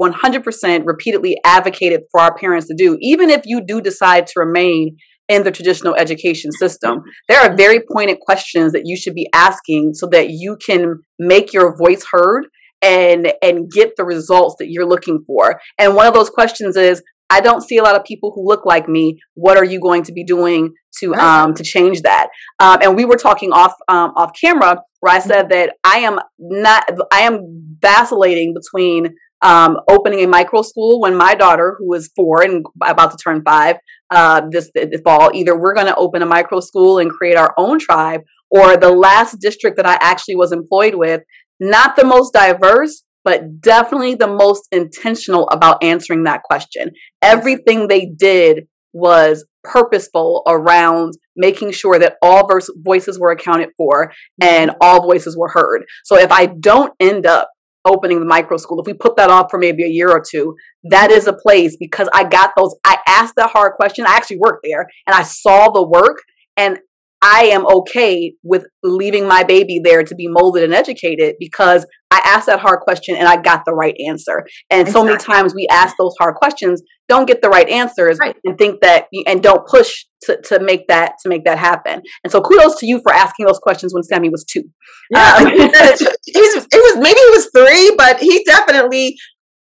100% 0.00 0.86
repeatedly 0.86 1.36
advocated 1.44 2.02
for 2.12 2.20
our 2.20 2.36
parents 2.36 2.68
to 2.68 2.74
do, 2.76 2.96
even 3.00 3.28
if 3.28 3.42
you 3.44 3.64
do 3.66 3.80
decide 3.80 4.28
to 4.28 4.40
remain 4.40 4.96
in 5.30 5.44
the 5.44 5.50
traditional 5.52 5.94
education 5.94 6.50
system. 6.50 7.02
There 7.28 7.40
are 7.40 7.56
very 7.56 7.80
pointed 7.80 8.18
questions 8.20 8.72
that 8.72 8.82
you 8.84 8.96
should 8.96 9.14
be 9.14 9.28
asking 9.32 9.94
so 9.94 10.08
that 10.08 10.30
you 10.30 10.58
can 10.64 10.96
make 11.18 11.52
your 11.52 11.76
voice 11.78 12.04
heard 12.10 12.46
and 12.82 13.32
and 13.40 13.70
get 13.70 13.92
the 13.96 14.04
results 14.04 14.56
that 14.58 14.70
you're 14.70 14.88
looking 14.88 15.22
for. 15.26 15.60
And 15.78 15.94
one 15.94 16.06
of 16.06 16.14
those 16.14 16.30
questions 16.30 16.76
is 16.76 17.02
I 17.32 17.40
don't 17.40 17.60
see 17.60 17.78
a 17.78 17.82
lot 17.82 17.94
of 17.94 18.04
people 18.04 18.32
who 18.34 18.44
look 18.44 18.66
like 18.66 18.88
me. 18.88 19.18
What 19.34 19.56
are 19.56 19.64
you 19.64 19.80
going 19.80 20.02
to 20.02 20.12
be 20.12 20.24
doing 20.24 20.72
to 20.98 21.14
um, 21.14 21.54
to 21.54 21.62
change 21.62 22.02
that? 22.02 22.26
Um, 22.58 22.78
and 22.82 22.96
we 22.96 23.04
were 23.04 23.16
talking 23.16 23.52
off 23.52 23.74
um, 23.88 24.10
off 24.16 24.32
camera 24.38 24.82
where 24.98 25.14
I 25.14 25.20
said 25.20 25.48
that 25.50 25.74
I 25.84 25.98
am 25.98 26.18
not 26.40 26.84
I 27.12 27.20
am 27.20 27.76
vacillating 27.80 28.52
between 28.52 29.14
um, 29.42 29.78
opening 29.88 30.22
a 30.24 30.28
micro 30.28 30.62
school 30.62 31.00
when 31.00 31.16
my 31.16 31.34
daughter, 31.34 31.76
who 31.78 31.92
is 31.94 32.10
four 32.14 32.42
and 32.42 32.64
about 32.82 33.10
to 33.12 33.16
turn 33.16 33.42
five 33.44 33.76
uh, 34.10 34.42
this, 34.50 34.70
this 34.74 35.00
fall, 35.02 35.30
either 35.34 35.58
we're 35.58 35.74
going 35.74 35.86
to 35.86 35.96
open 35.96 36.22
a 36.22 36.26
micro 36.26 36.60
school 36.60 36.98
and 36.98 37.10
create 37.10 37.36
our 37.36 37.54
own 37.56 37.78
tribe, 37.78 38.22
or 38.50 38.76
the 38.76 38.90
last 38.90 39.40
district 39.40 39.76
that 39.76 39.86
I 39.86 39.96
actually 40.00 40.36
was 40.36 40.52
employed 40.52 40.94
with, 40.94 41.22
not 41.60 41.96
the 41.96 42.04
most 42.04 42.32
diverse, 42.32 43.04
but 43.24 43.60
definitely 43.60 44.14
the 44.14 44.26
most 44.26 44.66
intentional 44.72 45.48
about 45.50 45.82
answering 45.82 46.24
that 46.24 46.42
question. 46.42 46.90
Everything 47.22 47.86
they 47.86 48.06
did 48.06 48.66
was 48.92 49.46
purposeful 49.62 50.42
around 50.48 51.14
making 51.36 51.70
sure 51.70 51.98
that 51.98 52.16
all 52.22 52.48
voices 52.78 53.20
were 53.20 53.30
accounted 53.30 53.68
for 53.76 54.12
and 54.40 54.72
all 54.80 55.02
voices 55.02 55.36
were 55.36 55.50
heard. 55.50 55.84
So 56.04 56.16
if 56.16 56.32
I 56.32 56.46
don't 56.46 56.92
end 56.98 57.26
up 57.26 57.50
opening 57.84 58.20
the 58.20 58.26
micro 58.26 58.56
school, 58.56 58.80
if 58.80 58.86
we 58.86 58.94
put 58.94 59.16
that 59.16 59.30
off 59.30 59.46
for 59.50 59.58
maybe 59.58 59.84
a 59.84 59.88
year 59.88 60.10
or 60.10 60.22
two, 60.26 60.54
that 60.84 61.10
is 61.10 61.26
a 61.26 61.32
place 61.32 61.76
because 61.78 62.08
I 62.12 62.24
got 62.24 62.52
those, 62.56 62.76
I 62.84 62.98
asked 63.06 63.36
that 63.36 63.50
hard 63.50 63.74
question. 63.74 64.06
I 64.06 64.14
actually 64.14 64.38
worked 64.38 64.66
there 64.68 64.86
and 65.06 65.14
I 65.14 65.22
saw 65.22 65.70
the 65.70 65.86
work 65.86 66.22
and 66.56 66.78
I 67.22 67.44
am 67.52 67.66
okay 67.66 68.34
with 68.42 68.64
leaving 68.82 69.28
my 69.28 69.44
baby 69.44 69.80
there 69.82 70.02
to 70.02 70.14
be 70.14 70.26
molded 70.26 70.64
and 70.64 70.72
educated 70.72 71.34
because 71.38 71.86
I 72.10 72.22
asked 72.24 72.46
that 72.46 72.60
hard 72.60 72.80
question 72.80 73.14
and 73.14 73.28
I 73.28 73.36
got 73.36 73.64
the 73.66 73.74
right 73.74 73.94
answer. 74.08 74.46
And 74.70 74.82
exactly. 74.82 74.92
so 74.92 75.04
many 75.04 75.18
times 75.18 75.54
we 75.54 75.66
ask 75.70 75.96
those 75.98 76.14
hard 76.18 76.36
questions, 76.36 76.82
don't 77.08 77.26
get 77.26 77.42
the 77.42 77.50
right 77.50 77.68
answers, 77.68 78.18
right. 78.18 78.36
and 78.44 78.56
think 78.56 78.80
that 78.80 79.06
and 79.26 79.42
don't 79.42 79.66
push 79.66 80.06
to, 80.22 80.40
to 80.46 80.60
make 80.60 80.88
that 80.88 81.12
to 81.22 81.28
make 81.28 81.44
that 81.44 81.58
happen. 81.58 82.00
And 82.24 82.32
so 82.32 82.40
kudos 82.40 82.78
to 82.80 82.86
you 82.86 83.00
for 83.02 83.12
asking 83.12 83.46
those 83.46 83.58
questions 83.58 83.92
when 83.92 84.02
Sammy 84.02 84.30
was 84.30 84.44
two. 84.44 84.62
Yeah, 85.10 85.34
um, 85.40 85.46
it, 85.48 86.00
it 86.26 86.70
was 86.72 86.96
maybe 86.96 87.18
he 87.18 87.30
was 87.30 87.50
three, 87.54 87.94
but 87.96 88.18
he 88.18 88.42
definitely 88.44 89.16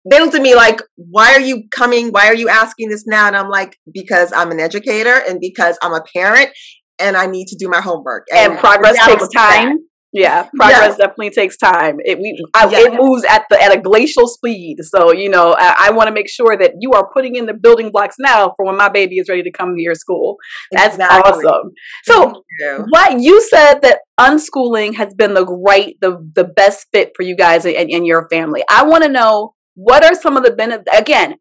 they 0.10 0.20
looked 0.20 0.36
at 0.36 0.42
me 0.42 0.56
like, 0.56 0.82
why 0.96 1.34
are 1.34 1.42
you 1.42 1.64
coming? 1.72 2.10
Why 2.10 2.28
are 2.28 2.36
you 2.36 2.48
asking 2.48 2.90
this 2.90 3.06
now? 3.06 3.28
And 3.28 3.36
I'm 3.36 3.50
like, 3.50 3.78
because 3.94 4.32
I'm 4.32 4.50
an 4.50 4.60
educator 4.60 5.22
and 5.28 5.40
because 5.42 5.78
I'm 5.82 5.94
a 5.94 6.04
parent 6.16 6.52
and 7.00 7.18
I 7.18 7.28
need 7.28 7.48
to 7.48 7.56
do 7.58 7.70
my 7.70 7.82
homework. 7.82 8.26
And, 8.32 8.54
and 8.54 8.60
progress 8.60 8.98
takes 9.06 9.28
time. 9.30 9.78
Yeah, 10.12 10.50
progress 10.56 10.90
yes. 10.90 10.98
definitely 10.98 11.30
takes 11.30 11.56
time. 11.56 11.98
It 12.04 12.18
we 12.18 12.44
I, 12.56 12.68
yes. 12.68 12.88
it 12.88 12.94
moves 12.96 13.24
at 13.26 13.46
the 13.52 13.62
at 13.62 13.72
a 13.72 13.80
glacial 13.80 14.28
speed. 14.28 14.78
So 14.82 15.14
you 15.14 15.30
know, 15.30 15.56
I, 15.58 15.76
I 15.88 15.92
want 15.92 16.08
to 16.08 16.14
make 16.14 16.28
sure 16.28 16.58
that 16.58 16.74
you 16.80 16.94
are 16.94 17.08
putting 17.14 17.36
in 17.36 17.46
the 17.46 17.54
building 17.54 17.92
blocks 17.92 18.16
now 18.18 18.54
for 18.58 18.66
when 18.66 18.76
my 18.76 18.90
baby 18.90 19.20
is 19.20 19.30
ready 19.30 19.44
to 19.44 19.52
come 19.52 19.76
to 19.76 19.82
your 19.82 19.94
school. 19.94 20.38
That's 20.72 20.96
exactly. 20.96 21.46
awesome. 21.46 21.72
So, 22.06 22.44
you. 22.60 22.86
what 22.90 23.20
you 23.20 23.40
said 23.40 23.82
that 23.82 24.00
unschooling 24.20 24.96
has 24.96 25.14
been 25.14 25.36
the 25.36 25.46
right, 25.46 25.96
the 26.02 26.18
the 26.34 26.46
best 26.46 26.88
fit 26.92 27.12
for 27.16 27.22
you 27.22 27.36
guys 27.36 27.66
and, 27.66 27.76
and 27.76 28.08
your 28.08 28.28
family. 28.30 28.64
I 28.68 28.86
want 28.86 29.04
to 29.04 29.10
know 29.10 29.54
what 29.76 30.04
are 30.04 30.16
some 30.16 30.38
of 30.38 30.44
the 30.44 30.52
benefits. 30.52 30.90
Again, 30.98 31.36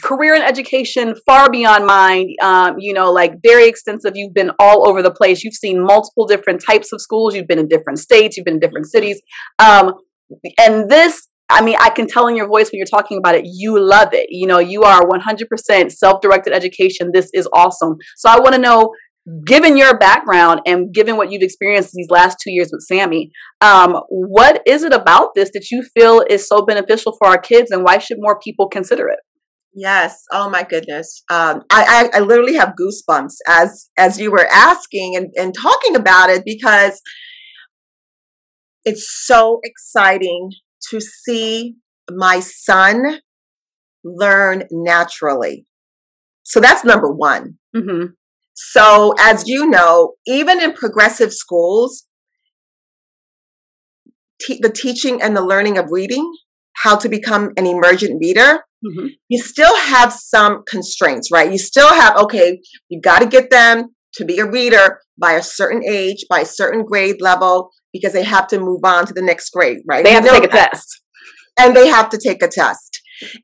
career 0.00 0.34
and 0.34 0.44
education 0.44 1.14
far 1.26 1.50
beyond 1.50 1.86
mine. 1.86 2.34
Um, 2.42 2.76
you 2.78 2.92
know 2.92 3.10
like 3.12 3.34
very 3.42 3.66
extensive. 3.66 4.12
You've 4.14 4.34
been 4.34 4.50
all 4.58 4.88
over 4.88 5.02
the 5.02 5.10
place. 5.10 5.42
You've 5.42 5.54
seen 5.54 5.84
multiple 5.84 6.26
different 6.26 6.62
types 6.64 6.92
of 6.92 7.00
schools. 7.00 7.34
You've 7.34 7.48
been 7.48 7.58
in 7.58 7.68
different 7.68 7.98
states. 7.98 8.36
You've 8.36 8.44
been 8.44 8.54
in 8.54 8.60
different 8.60 8.86
cities. 8.86 9.20
Um, 9.58 9.94
and 10.58 10.90
this 10.90 11.28
i 11.50 11.62
mean 11.62 11.76
i 11.78 11.90
can 11.90 12.06
tell 12.06 12.26
in 12.26 12.34
your 12.34 12.48
voice 12.48 12.70
when 12.72 12.78
you're 12.78 12.86
talking 12.86 13.18
about 13.18 13.34
it 13.34 13.44
you 13.44 13.78
love 13.78 14.08
it. 14.12 14.28
You 14.30 14.46
know 14.46 14.58
you 14.58 14.82
are 14.82 15.02
100% 15.02 15.92
self-directed 15.92 16.52
education. 16.52 17.10
This 17.12 17.30
is 17.34 17.48
awesome. 17.52 17.96
So 18.16 18.30
i 18.30 18.38
want 18.38 18.54
to 18.54 18.60
know 18.60 18.92
given 19.44 19.76
your 19.76 19.96
background 19.98 20.60
and 20.66 20.92
given 20.92 21.16
what 21.16 21.30
you've 21.30 21.42
experienced 21.42 21.92
these 21.92 22.10
last 22.10 22.38
two 22.42 22.50
years 22.50 22.70
with 22.72 22.82
sammy 22.82 23.30
um, 23.60 23.94
what 24.08 24.60
is 24.66 24.82
it 24.82 24.92
about 24.92 25.28
this 25.36 25.50
that 25.54 25.70
you 25.70 25.82
feel 25.94 26.24
is 26.28 26.48
so 26.48 26.64
beneficial 26.64 27.14
for 27.18 27.28
our 27.28 27.38
kids 27.38 27.70
and 27.70 27.84
why 27.84 27.98
should 27.98 28.16
more 28.18 28.40
people 28.40 28.68
consider 28.68 29.06
it 29.08 29.20
Yes. 29.74 30.24
Oh 30.30 30.50
my 30.50 30.64
goodness. 30.64 31.22
Um, 31.30 31.62
I, 31.70 32.10
I, 32.14 32.18
I 32.18 32.20
literally 32.20 32.56
have 32.56 32.74
goosebumps 32.78 33.36
as 33.48 33.90
as 33.96 34.20
you 34.20 34.30
were 34.30 34.46
asking 34.50 35.16
and, 35.16 35.28
and 35.36 35.54
talking 35.54 35.96
about 35.96 36.28
it 36.28 36.42
because 36.44 37.00
it's 38.84 39.08
so 39.24 39.60
exciting 39.64 40.50
to 40.90 41.00
see 41.00 41.76
my 42.10 42.40
son 42.40 43.20
learn 44.04 44.64
naturally. 44.70 45.66
So 46.42 46.60
that's 46.60 46.84
number 46.84 47.10
one. 47.10 47.58
Mm-hmm. 47.74 48.12
So 48.54 49.14
as 49.18 49.44
you 49.46 49.66
know, 49.66 50.14
even 50.26 50.60
in 50.60 50.74
progressive 50.74 51.32
schools, 51.32 52.04
te- 54.40 54.58
the 54.60 54.70
teaching 54.70 55.22
and 55.22 55.36
the 55.36 55.44
learning 55.44 55.78
of 55.78 55.86
reading, 55.90 56.30
how 56.74 56.96
to 56.96 57.08
become 57.08 57.50
an 57.56 57.66
emergent 57.66 58.18
reader 58.20 58.60
mm-hmm. 58.84 59.08
you 59.28 59.38
still 59.38 59.76
have 59.76 60.12
some 60.12 60.62
constraints, 60.66 61.30
right? 61.30 61.50
You 61.50 61.58
still 61.58 61.88
have, 61.88 62.16
okay, 62.16 62.60
you've 62.88 63.02
got 63.02 63.20
to 63.20 63.26
get 63.26 63.50
them 63.50 63.94
to 64.14 64.24
be 64.24 64.38
a 64.38 64.46
reader 64.46 65.00
by 65.18 65.32
a 65.32 65.42
certain 65.42 65.82
age, 65.88 66.24
by 66.28 66.40
a 66.40 66.46
certain 66.46 66.84
grade 66.84 67.20
level, 67.20 67.70
because 67.92 68.12
they 68.12 68.24
have 68.24 68.46
to 68.48 68.58
move 68.58 68.80
on 68.84 69.06
to 69.06 69.14
the 69.14 69.22
next 69.22 69.50
grade, 69.50 69.78
right? 69.86 70.04
They 70.04 70.12
have 70.12 70.24
to 70.24 70.30
take 70.30 70.44
a 70.44 70.48
test. 70.48 71.00
And 71.58 71.76
they 71.76 71.88
have 71.88 72.08
to 72.10 72.18
take 72.18 72.42
a 72.42 72.48
test. 72.48 73.00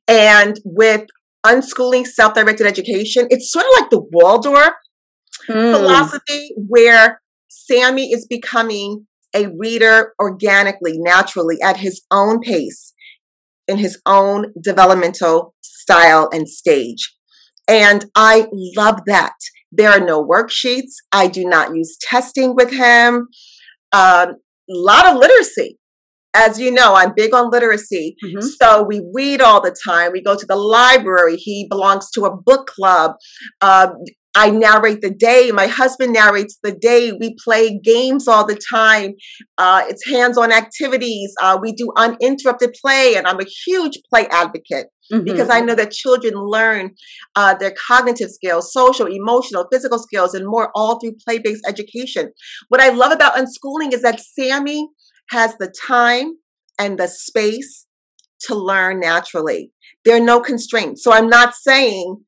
And 0.07 0.59
with 0.65 1.07
unschooling 1.45 2.07
self 2.07 2.35
directed 2.35 2.67
education, 2.67 3.27
it's 3.31 3.53
sort 3.53 3.67
of 3.67 3.81
like 3.81 3.91
the 3.91 4.03
Waldorf 4.13 4.73
mm. 5.49 5.73
philosophy 5.73 6.51
where 6.57 7.21
Sammy 7.49 8.13
is 8.13 8.27
becoming 8.27 9.07
a 9.35 9.47
reader 9.59 10.15
organically, 10.19 10.97
naturally, 10.97 11.59
at 11.63 11.77
his 11.77 12.03
own 12.11 12.41
pace 12.41 12.95
in 13.69 13.79
his 13.79 14.01
own 14.07 14.53
developmental 14.63 15.55
style 15.61 16.29
and 16.33 16.49
stage. 16.49 17.15
And 17.69 18.07
I 18.15 18.47
love 18.77 19.01
that. 19.07 19.35
There 19.71 19.91
are 19.91 20.01
no 20.01 20.25
worksheets. 20.25 20.95
I 21.13 21.29
do 21.29 21.45
not 21.45 21.75
use 21.75 21.97
testing 22.01 22.55
with 22.57 22.71
him. 22.71 23.29
A 23.93 24.29
um, 24.29 24.37
lot 24.69 25.07
of 25.07 25.19
literacy. 25.19 25.79
As 26.35 26.59
you 26.59 26.71
know, 26.71 26.95
I'm 26.95 27.13
big 27.15 27.35
on 27.35 27.51
literacy. 27.51 28.17
Mm-hmm. 28.25 28.41
So 28.41 28.83
we 28.83 29.07
read 29.13 29.41
all 29.41 29.61
the 29.61 29.77
time. 29.87 30.13
We 30.13 30.23
go 30.23 30.37
to 30.37 30.47
the 30.47 30.57
library. 30.57 31.37
He 31.37 31.67
belongs 31.69 32.11
to 32.13 32.25
a 32.25 32.37
book 32.37 32.67
club. 32.67 33.13
Uh, 33.61 33.89
I 34.39 34.51
narrate 34.51 35.01
the 35.01 35.11
day. 35.11 35.51
My 35.51 35.67
husband 35.67 36.13
narrates 36.13 36.61
the 36.63 36.71
day. 36.71 37.11
We 37.11 37.35
play 37.43 37.77
games 37.83 38.29
all 38.29 38.47
the 38.47 38.57
time. 38.73 39.15
Uh, 39.59 39.83
it's 39.89 40.07
hands 40.07 40.39
on 40.39 40.53
activities. 40.53 41.35
Uh, 41.43 41.59
we 41.61 41.73
do 41.73 41.91
uninterrupted 41.97 42.77
play, 42.81 43.17
and 43.17 43.27
I'm 43.27 43.41
a 43.41 43.47
huge 43.67 43.99
play 44.09 44.29
advocate. 44.29 44.87
Mm-hmm. 45.13 45.25
Because 45.25 45.51
I 45.51 45.61
know 45.61 45.75
that 45.75 45.91
children 45.91 46.35
learn 46.37 46.95
uh, 47.35 47.55
their 47.55 47.75
cognitive 47.89 48.31
skills, 48.31 48.73
social, 48.73 49.07
emotional, 49.07 49.67
physical 49.73 49.99
skills, 49.99 50.35
and 50.35 50.47
more 50.47 50.71
all 50.73 51.01
through 51.01 51.17
play 51.27 51.41
based 51.41 51.67
education. 51.67 52.31
What 52.69 52.81
I 52.81 52.91
love 52.91 53.11
about 53.11 53.35
unschooling 53.35 53.93
is 53.93 54.03
that 54.03 54.21
Sammy 54.21 54.87
has 55.31 55.57
the 55.59 55.73
time 55.85 56.35
and 56.79 56.97
the 56.97 57.09
space 57.09 57.87
to 58.43 58.55
learn 58.55 59.01
naturally. 59.01 59.73
There 60.05 60.17
are 60.17 60.25
no 60.25 60.41
constraints. 60.41 61.03
So 61.03 61.13
I'm 61.13 61.29
not 61.29 61.55
saying 61.55 62.19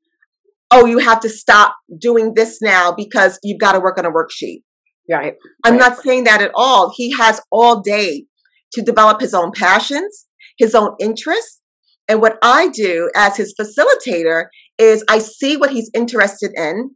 oh, 0.70 0.86
you 0.86 0.98
have 0.98 1.20
to 1.20 1.28
stop 1.28 1.74
doing 1.98 2.34
this 2.34 2.60
now 2.62 2.92
because 2.92 3.38
you've 3.42 3.60
got 3.60 3.72
to 3.72 3.80
work 3.80 3.98
on 3.98 4.06
a 4.06 4.10
worksheet. 4.10 4.62
Right. 5.10 5.34
I'm 5.64 5.72
right. 5.72 5.80
not 5.80 6.02
saying 6.02 6.24
that 6.24 6.40
at 6.40 6.52
all. 6.54 6.92
He 6.94 7.12
has 7.16 7.40
all 7.50 7.80
day 7.80 8.26
to 8.72 8.82
develop 8.82 9.20
his 9.20 9.34
own 9.34 9.50
passions, 9.52 10.26
his 10.58 10.74
own 10.74 10.94
interests. 11.00 11.60
And 12.08 12.20
what 12.20 12.38
I 12.42 12.68
do 12.68 13.10
as 13.16 13.36
his 13.36 13.54
facilitator 13.60 14.46
is 14.78 15.04
I 15.08 15.18
see 15.18 15.56
what 15.56 15.70
he's 15.70 15.90
interested 15.94 16.52
in. 16.56 16.90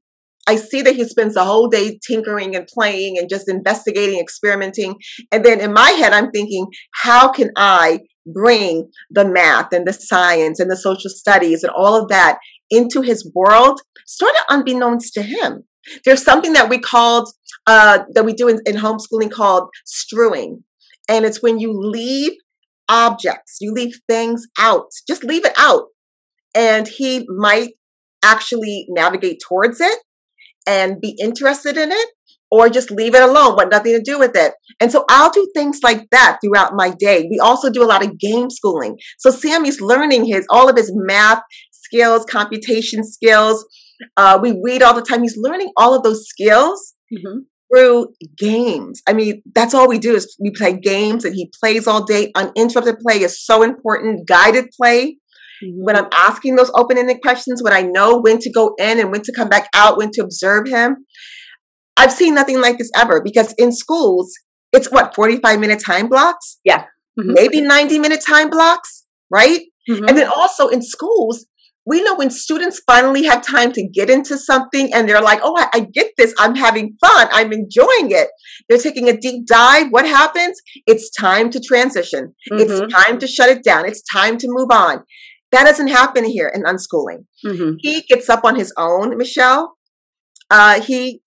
I 0.46 0.56
see 0.56 0.82
that 0.82 0.96
he 0.96 1.04
spends 1.04 1.34
the 1.34 1.44
whole 1.44 1.68
day 1.68 1.98
tinkering 2.06 2.54
and 2.54 2.66
playing 2.66 3.16
and 3.18 3.28
just 3.30 3.48
investigating, 3.48 4.20
experimenting. 4.20 4.96
And 5.32 5.44
then 5.44 5.60
in 5.60 5.72
my 5.72 5.90
head, 5.90 6.12
I'm 6.12 6.30
thinking, 6.30 6.66
how 6.92 7.32
can 7.32 7.50
I 7.56 8.00
bring 8.26 8.90
the 9.10 9.24
math 9.24 9.72
and 9.72 9.86
the 9.86 9.92
science 9.92 10.60
and 10.60 10.70
the 10.70 10.76
social 10.76 11.10
studies 11.10 11.62
and 11.62 11.72
all 11.76 12.00
of 12.00 12.08
that 12.08 12.38
into 12.70 13.02
his 13.02 13.30
world, 13.34 13.80
sort 14.06 14.34
of 14.34 14.44
unbeknownst 14.50 15.14
to 15.14 15.22
him. 15.22 15.64
There's 16.04 16.24
something 16.24 16.54
that 16.54 16.70
we 16.70 16.78
called, 16.78 17.28
uh, 17.66 18.00
that 18.14 18.24
we 18.24 18.32
do 18.32 18.48
in, 18.48 18.60
in 18.66 18.76
homeschooling 18.76 19.30
called 19.30 19.68
strewing. 19.84 20.64
And 21.08 21.24
it's 21.24 21.42
when 21.42 21.58
you 21.58 21.72
leave 21.72 22.32
objects, 22.88 23.58
you 23.60 23.72
leave 23.72 24.00
things 24.08 24.46
out, 24.58 24.86
just 25.06 25.24
leave 25.24 25.44
it 25.44 25.52
out. 25.58 25.84
And 26.54 26.88
he 26.88 27.26
might 27.28 27.72
actually 28.22 28.86
navigate 28.88 29.40
towards 29.46 29.80
it 29.80 29.98
and 30.66 31.00
be 31.00 31.16
interested 31.20 31.76
in 31.76 31.92
it 31.92 32.08
or 32.50 32.68
just 32.68 32.90
leave 32.90 33.14
it 33.14 33.22
alone, 33.22 33.56
want 33.56 33.72
nothing 33.72 33.92
to 33.92 34.00
do 34.00 34.18
with 34.18 34.36
it. 34.36 34.54
And 34.80 34.92
so 34.92 35.04
I'll 35.10 35.30
do 35.30 35.50
things 35.54 35.80
like 35.82 36.08
that 36.10 36.38
throughout 36.40 36.72
my 36.74 36.94
day. 36.98 37.26
We 37.28 37.38
also 37.38 37.70
do 37.70 37.82
a 37.82 37.86
lot 37.86 38.04
of 38.04 38.18
game 38.18 38.48
schooling. 38.48 38.96
So 39.18 39.30
Sammy's 39.30 39.80
learning 39.80 40.26
his 40.26 40.46
all 40.50 40.68
of 40.68 40.76
his 40.76 40.92
math 40.94 41.42
skills, 41.94 42.24
computation 42.24 43.04
skills. 43.04 43.66
Uh, 44.16 44.38
we 44.40 44.58
read 44.62 44.82
all 44.82 44.94
the 44.94 45.02
time. 45.02 45.22
He's 45.22 45.36
learning 45.36 45.70
all 45.76 45.94
of 45.94 46.02
those 46.02 46.26
skills 46.26 46.94
mm-hmm. 47.12 47.40
through 47.72 48.08
games. 48.36 49.02
I 49.08 49.12
mean, 49.12 49.42
that's 49.54 49.74
all 49.74 49.88
we 49.88 49.98
do 49.98 50.14
is 50.14 50.36
we 50.40 50.50
play 50.50 50.78
games, 50.78 51.24
and 51.24 51.34
he 51.34 51.50
plays 51.60 51.86
all 51.86 52.04
day. 52.04 52.32
Uninterrupted 52.34 52.98
play 52.98 53.22
is 53.22 53.44
so 53.44 53.62
important. 53.62 54.26
Guided 54.26 54.66
play. 54.80 55.18
Mm-hmm. 55.62 55.84
When 55.84 55.96
I'm 55.96 56.08
asking 56.16 56.56
those 56.56 56.70
open-ended 56.74 57.18
questions, 57.22 57.62
when 57.62 57.72
I 57.72 57.82
know 57.82 58.18
when 58.18 58.38
to 58.40 58.50
go 58.50 58.74
in 58.78 58.98
and 58.98 59.12
when 59.12 59.22
to 59.22 59.32
come 59.32 59.48
back 59.48 59.68
out, 59.74 59.96
when 59.96 60.10
to 60.12 60.22
observe 60.22 60.68
him, 60.68 61.06
I've 61.96 62.12
seen 62.12 62.34
nothing 62.34 62.60
like 62.60 62.78
this 62.78 62.90
ever. 62.96 63.22
Because 63.22 63.54
in 63.56 63.72
schools, 63.72 64.32
it's 64.72 64.90
what 64.90 65.14
45 65.14 65.60
minute 65.60 65.80
time 65.84 66.08
blocks. 66.08 66.58
Yeah. 66.64 66.86
Mm-hmm. 67.18 67.32
Maybe 67.34 67.60
90 67.60 68.00
minute 68.00 68.20
time 68.26 68.50
blocks, 68.50 69.04
right? 69.30 69.60
Mm-hmm. 69.88 70.04
And 70.08 70.18
then 70.18 70.28
also 70.28 70.68
in 70.68 70.82
schools, 70.82 71.46
we 71.86 72.02
know 72.02 72.14
when 72.14 72.30
students 72.30 72.80
finally 72.86 73.24
have 73.24 73.46
time 73.46 73.72
to 73.72 73.86
get 73.86 74.08
into 74.08 74.38
something 74.38 74.92
and 74.94 75.08
they're 75.08 75.20
like, 75.20 75.40
oh, 75.42 75.54
I, 75.58 75.68
I, 75.74 75.80
get 75.80 76.12
this. 76.16 76.34
I'm 76.38 76.54
having 76.54 76.96
fun. 77.00 77.28
I'm 77.30 77.52
enjoying 77.52 78.10
it. 78.10 78.28
They're 78.68 78.78
taking 78.78 79.08
a 79.08 79.16
deep 79.16 79.46
dive. 79.46 79.88
What 79.90 80.06
happens? 80.06 80.60
It's 80.86 81.10
time 81.10 81.50
to 81.50 81.60
transition. 81.60 82.34
Mm-hmm. 82.50 82.60
It's 82.60 82.92
time 82.92 83.18
to 83.18 83.26
shut 83.26 83.50
it 83.50 83.62
down. 83.62 83.86
It's 83.86 84.02
time 84.02 84.38
to 84.38 84.46
move 84.48 84.68
on. 84.70 85.04
That 85.52 85.64
doesn't 85.64 85.88
happen 85.88 86.24
here 86.24 86.50
in 86.52 86.62
unschooling. 86.62 87.26
Mm-hmm. 87.46 87.74
He 87.78 88.02
gets 88.02 88.28
up 88.28 88.44
on 88.44 88.56
his 88.56 88.72
own, 88.78 89.16
Michelle. 89.18 89.76
Uh, 90.50 90.80
he 90.80 91.20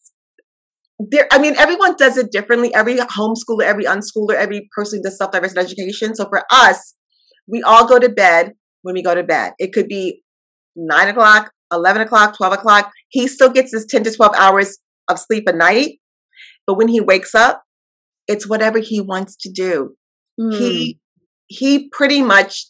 there 0.99 1.27
i 1.31 1.37
mean 1.37 1.55
everyone 1.57 1.95
does 1.95 2.17
it 2.17 2.31
differently 2.31 2.73
every 2.73 2.95
homeschooler 2.95 3.61
every 3.63 3.83
unschooler 3.83 4.33
every 4.33 4.67
person 4.75 5.01
does 5.03 5.17
self-directed 5.17 5.57
education 5.57 6.15
so 6.15 6.25
for 6.27 6.43
us 6.49 6.95
we 7.47 7.61
all 7.61 7.87
go 7.87 7.99
to 7.99 8.09
bed 8.09 8.53
when 8.81 8.95
we 8.95 9.03
go 9.03 9.13
to 9.13 9.23
bed 9.23 9.53
it 9.59 9.73
could 9.73 9.87
be 9.87 10.23
nine 10.77 11.09
o'clock, 11.09 11.51
11 11.71 12.03
o'clock, 12.03 12.37
12 12.37 12.53
o'clock. 12.53 12.91
He 13.09 13.27
still 13.27 13.49
gets 13.49 13.73
his 13.73 13.85
10 13.85 14.03
to 14.05 14.11
12 14.11 14.33
hours 14.37 14.77
of 15.09 15.19
sleep 15.19 15.43
a 15.47 15.53
night. 15.53 15.99
But 16.65 16.75
when 16.75 16.87
he 16.87 17.01
wakes 17.01 17.33
up, 17.35 17.63
it's 18.27 18.47
whatever 18.47 18.79
he 18.79 19.01
wants 19.01 19.35
to 19.37 19.51
do. 19.51 19.95
Mm. 20.39 20.57
He, 20.57 20.93
hmm. 20.93 21.23
he 21.47 21.89
pretty 21.89 22.21
much 22.21 22.67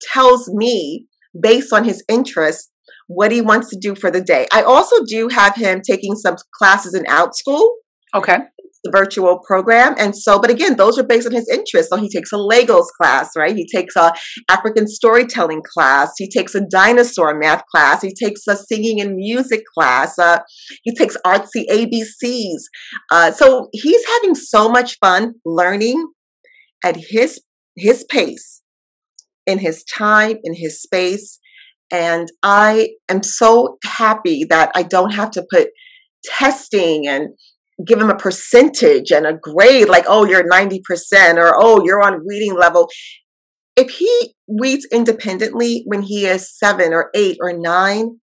tells 0.00 0.48
me 0.48 1.06
based 1.38 1.72
on 1.72 1.84
his 1.84 2.02
interests 2.08 2.70
what 3.06 3.32
he 3.32 3.40
wants 3.40 3.68
to 3.70 3.78
do 3.78 3.94
for 3.94 4.10
the 4.10 4.20
day. 4.20 4.46
I 4.52 4.62
also 4.62 5.04
do 5.04 5.28
have 5.28 5.54
him 5.56 5.82
taking 5.84 6.14
some 6.16 6.36
classes 6.56 6.94
in 6.94 7.04
Outschool. 7.04 7.70
Okay 8.14 8.38
the 8.84 8.90
virtual 8.90 9.40
program. 9.46 9.94
And 9.98 10.16
so, 10.16 10.38
but 10.38 10.50
again, 10.50 10.76
those 10.76 10.98
are 10.98 11.04
based 11.04 11.26
on 11.26 11.32
his 11.32 11.48
interests. 11.48 11.90
So 11.90 11.96
he 11.96 12.08
takes 12.08 12.32
a 12.32 12.36
Legos 12.36 12.86
class, 13.00 13.30
right? 13.36 13.54
He 13.54 13.66
takes 13.66 13.96
a 13.96 14.12
African 14.48 14.86
storytelling 14.88 15.62
class. 15.62 16.12
He 16.16 16.28
takes 16.28 16.54
a 16.54 16.60
dinosaur 16.60 17.38
math 17.38 17.62
class. 17.70 18.02
He 18.02 18.14
takes 18.14 18.46
a 18.46 18.56
singing 18.56 19.00
and 19.00 19.16
music 19.16 19.62
class. 19.76 20.18
Uh, 20.18 20.40
he 20.82 20.94
takes 20.94 21.16
artsy 21.26 21.66
ABCs. 21.70 22.62
Uh, 23.10 23.32
so 23.32 23.68
he's 23.72 24.04
having 24.06 24.34
so 24.34 24.68
much 24.68 24.96
fun 24.98 25.34
learning 25.44 26.06
at 26.84 26.96
his 26.96 27.40
his 27.76 28.04
pace, 28.04 28.62
in 29.46 29.58
his 29.58 29.84
time, 29.84 30.38
in 30.42 30.54
his 30.54 30.82
space. 30.82 31.38
And 31.90 32.28
I 32.42 32.90
am 33.08 33.22
so 33.22 33.78
happy 33.84 34.44
that 34.48 34.70
I 34.74 34.82
don't 34.82 35.12
have 35.12 35.30
to 35.32 35.46
put 35.50 35.68
testing 36.24 37.06
and 37.06 37.30
give 37.86 38.00
him 38.00 38.10
a 38.10 38.16
percentage 38.16 39.10
and 39.10 39.26
a 39.26 39.34
grade 39.34 39.88
like 39.88 40.04
oh 40.08 40.24
you're 40.24 40.48
90% 40.48 40.80
or 41.36 41.54
oh 41.56 41.84
you're 41.84 42.02
on 42.02 42.26
reading 42.26 42.56
level. 42.56 42.88
If 43.76 43.90
he 43.90 44.34
reads 44.48 44.86
independently 44.92 45.82
when 45.86 46.02
he 46.02 46.26
is 46.26 46.56
seven 46.56 46.92
or 46.92 47.10
eight 47.14 47.38
or 47.40 47.52
nine 47.52 48.18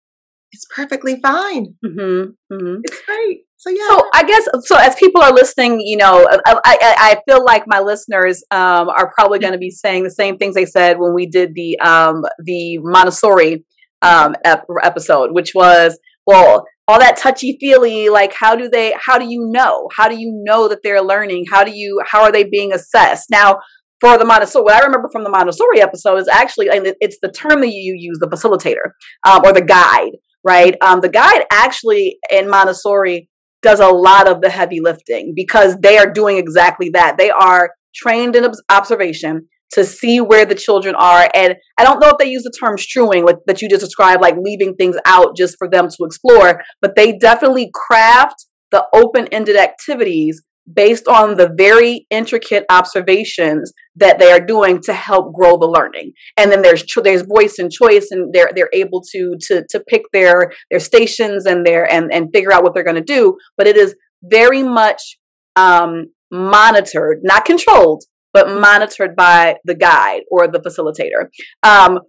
it's 0.51 0.65
perfectly 0.73 1.19
fine. 1.21 1.75
Mm-hmm, 1.85 2.53
mm-hmm. 2.53 2.81
it's 2.83 3.01
great. 3.05 3.41
So 3.57 3.69
yeah. 3.69 3.87
So 3.89 4.09
i 4.13 4.23
guess 4.23 4.47
so 4.65 4.75
as 4.77 4.95
people 4.95 5.21
are 5.21 5.33
listening 5.33 5.79
you 5.79 5.97
know 5.97 6.27
i, 6.45 6.55
I, 6.63 6.77
I 6.81 7.21
feel 7.27 7.43
like 7.43 7.63
my 7.65 7.79
listeners 7.79 8.43
um, 8.51 8.89
are 8.89 9.11
probably 9.11 9.39
going 9.39 9.53
to 9.53 9.59
be 9.59 9.71
saying 9.71 10.03
the 10.03 10.11
same 10.11 10.37
things 10.37 10.53
they 10.53 10.65
said 10.65 10.99
when 10.99 11.13
we 11.15 11.25
did 11.25 11.55
the 11.55 11.79
um, 11.79 12.23
the 12.43 12.77
montessori 12.79 13.65
um, 14.03 14.35
ep- 14.43 14.67
episode 14.83 15.31
which 15.31 15.53
was 15.55 15.97
well 16.27 16.65
all 16.87 16.99
that 16.99 17.17
touchy 17.17 17.57
feely 17.59 18.09
like 18.09 18.33
how 18.33 18.55
do 18.55 18.69
they 18.69 18.93
how 18.99 19.17
do 19.17 19.25
you 19.25 19.49
know? 19.51 19.89
How 19.95 20.07
do 20.07 20.19
you 20.19 20.31
know 20.43 20.67
that 20.67 20.79
they're 20.83 21.01
learning? 21.01 21.45
How 21.51 21.63
do 21.63 21.71
you 21.71 22.01
how 22.05 22.23
are 22.23 22.31
they 22.31 22.43
being 22.43 22.73
assessed? 22.73 23.29
Now 23.29 23.59
for 24.01 24.17
the 24.17 24.25
montessori 24.25 24.63
what 24.63 24.73
i 24.73 24.85
remember 24.85 25.07
from 25.09 25.23
the 25.23 25.29
montessori 25.29 25.79
episode 25.81 26.17
is 26.17 26.27
actually 26.27 26.67
and 26.67 26.93
it's 26.99 27.17
the 27.21 27.31
term 27.31 27.61
that 27.61 27.71
you 27.71 27.95
use 27.97 28.19
the 28.19 28.27
facilitator 28.27 28.91
um, 29.25 29.41
or 29.45 29.53
the 29.53 29.61
guide 29.61 30.11
right? 30.45 30.75
Um, 30.81 31.01
the 31.01 31.09
guide 31.09 31.43
actually 31.51 32.19
in 32.31 32.49
montessori 32.49 33.27
does 33.61 33.79
a 33.79 33.87
lot 33.87 34.29
of 34.29 34.41
the 34.41 34.49
heavy 34.49 34.79
lifting 34.79 35.33
because 35.35 35.75
they 35.81 35.97
are 35.97 36.09
doing 36.09 36.37
exactly 36.37 36.89
that. 36.91 37.17
They 37.17 37.31
are 37.31 37.71
trained 37.93 38.35
in 38.35 38.45
observation 38.69 39.47
to 39.71 39.83
see 39.83 40.21
where 40.21 40.45
the 40.45 40.55
children 40.55 40.95
are. 40.95 41.29
And 41.33 41.55
I 41.77 41.83
don't 41.83 41.99
know 41.99 42.09
if 42.09 42.17
they 42.17 42.29
use 42.29 42.43
the 42.43 42.53
term 42.57 42.77
strewing 42.77 43.25
like, 43.25 43.37
that 43.47 43.61
you 43.61 43.69
just 43.69 43.83
described, 43.83 44.21
like 44.21 44.35
leaving 44.39 44.75
things 44.75 44.95
out 45.05 45.35
just 45.35 45.57
for 45.57 45.69
them 45.69 45.89
to 45.89 46.05
explore, 46.05 46.61
but 46.81 46.95
they 46.95 47.17
definitely 47.17 47.71
craft 47.73 48.45
the 48.71 48.85
open 48.93 49.27
ended 49.31 49.57
activities 49.57 50.41
based 50.71 51.07
on 51.07 51.37
the 51.37 51.53
very 51.55 52.07
intricate 52.09 52.65
observations 52.69 53.71
that 53.95 54.17
they 54.17 54.31
are 54.31 54.39
doing 54.39 54.81
to 54.81 54.93
help 54.93 55.33
grow 55.33 55.57
the 55.57 55.67
learning 55.67 56.11
and 56.37 56.51
then 56.51 56.63
there's 56.63 56.83
cho- 56.83 57.01
there's 57.01 57.21
voice 57.21 57.59
and 57.59 57.71
choice 57.71 58.07
and 58.09 58.33
they're 58.33 58.49
they're 58.55 58.69
able 58.73 59.01
to 59.11 59.35
to 59.39 59.63
to 59.69 59.79
pick 59.87 60.01
their 60.11 60.51
their 60.71 60.79
stations 60.79 61.45
and 61.45 61.65
their 61.65 61.91
and 61.91 62.11
and 62.11 62.29
figure 62.33 62.51
out 62.51 62.63
what 62.63 62.73
they're 62.73 62.83
going 62.83 62.95
to 62.95 63.01
do 63.01 63.37
but 63.57 63.67
it 63.67 63.77
is 63.77 63.95
very 64.23 64.63
much 64.63 65.19
um 65.55 66.05
monitored 66.31 67.19
not 67.21 67.45
controlled 67.45 68.03
but 68.35 68.49
monitored 68.49 69.15
by 69.15 69.55
the 69.63 69.73
guide 69.73 70.23
or 70.29 70.45
the 70.45 70.59
facilitator. 70.59 71.29
Um, 71.63 72.01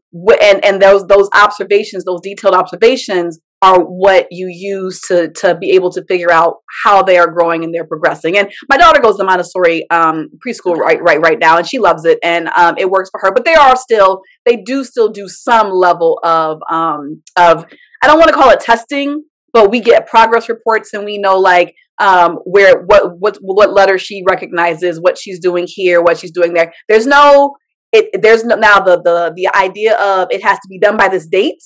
and 0.43 0.65
and 0.65 0.83
those 0.83 1.07
those 1.07 1.29
observations, 1.33 2.05
those 2.05 2.21
detailed 2.21 2.55
observations, 2.55 3.39
are 3.62 3.81
what 3.81 4.27
you 4.33 4.49
use 4.49 5.01
to 5.03 5.31
to 5.35 5.55
be 5.55 5.71
able 5.71 5.93
to 5.93 6.05
figure 6.09 6.33
out 6.33 6.57
how 6.83 7.05
they 7.05 7.17
are 7.17 7.31
growing 7.31 7.62
and 7.62 7.73
they're 7.73 7.87
progressing. 7.87 8.37
And 8.37 8.51
my 8.69 8.77
daughter 8.77 9.01
goes 9.01 9.19
to 9.19 9.25
Montessori 9.25 9.89
um, 9.91 10.29
preschool 10.45 10.77
right 10.77 11.01
right 11.01 11.21
right 11.21 11.39
now, 11.39 11.59
and 11.59 11.67
she 11.67 11.79
loves 11.79 12.05
it, 12.05 12.19
and 12.25 12.49
um, 12.49 12.75
it 12.77 12.91
works 12.91 13.09
for 13.11 13.21
her. 13.23 13.31
But 13.33 13.45
they 13.45 13.55
are 13.55 13.77
still 13.77 14.23
they 14.45 14.57
do 14.57 14.83
still 14.83 15.11
do 15.11 15.29
some 15.29 15.71
level 15.71 16.19
of 16.25 16.59
um, 16.69 17.23
of 17.37 17.67
I 18.03 18.09
don't 18.09 18.19
want 18.19 18.31
to 18.31 18.35
call 18.35 18.51
it 18.51 18.59
testing, 18.59 19.23
but 19.53 19.71
we 19.71 19.79
get 19.79 20.09
progress 20.09 20.49
reports 20.49 20.93
and 20.93 21.05
we 21.05 21.19
know 21.19 21.39
like 21.39 21.73
um, 21.99 22.37
where 22.45 22.83
what 22.83 23.19
what 23.19 23.39
what 23.41 23.73
letter 23.73 23.99
she 23.99 24.23
recognizes, 24.29 25.01
what 25.01 25.19
she's 25.19 25.41
doing 25.41 25.67
here, 25.69 26.03
what 26.03 26.19
she's 26.19 26.33
doing 26.33 26.55
there. 26.55 26.73
There's 26.89 27.07
no 27.07 27.57
it. 27.93 28.21
There's 28.21 28.45
no 28.45 28.57
now 28.57 28.81
the 28.81 29.01
the 29.03 29.33
the 29.35 29.49
idea 29.55 29.97
of 29.97 30.29
it 30.31 30.43
has 30.43 30.59
to 30.59 30.69
be 30.69 30.79
done 30.79 30.97
by 30.97 31.09
this 31.09 31.27
date. 31.27 31.63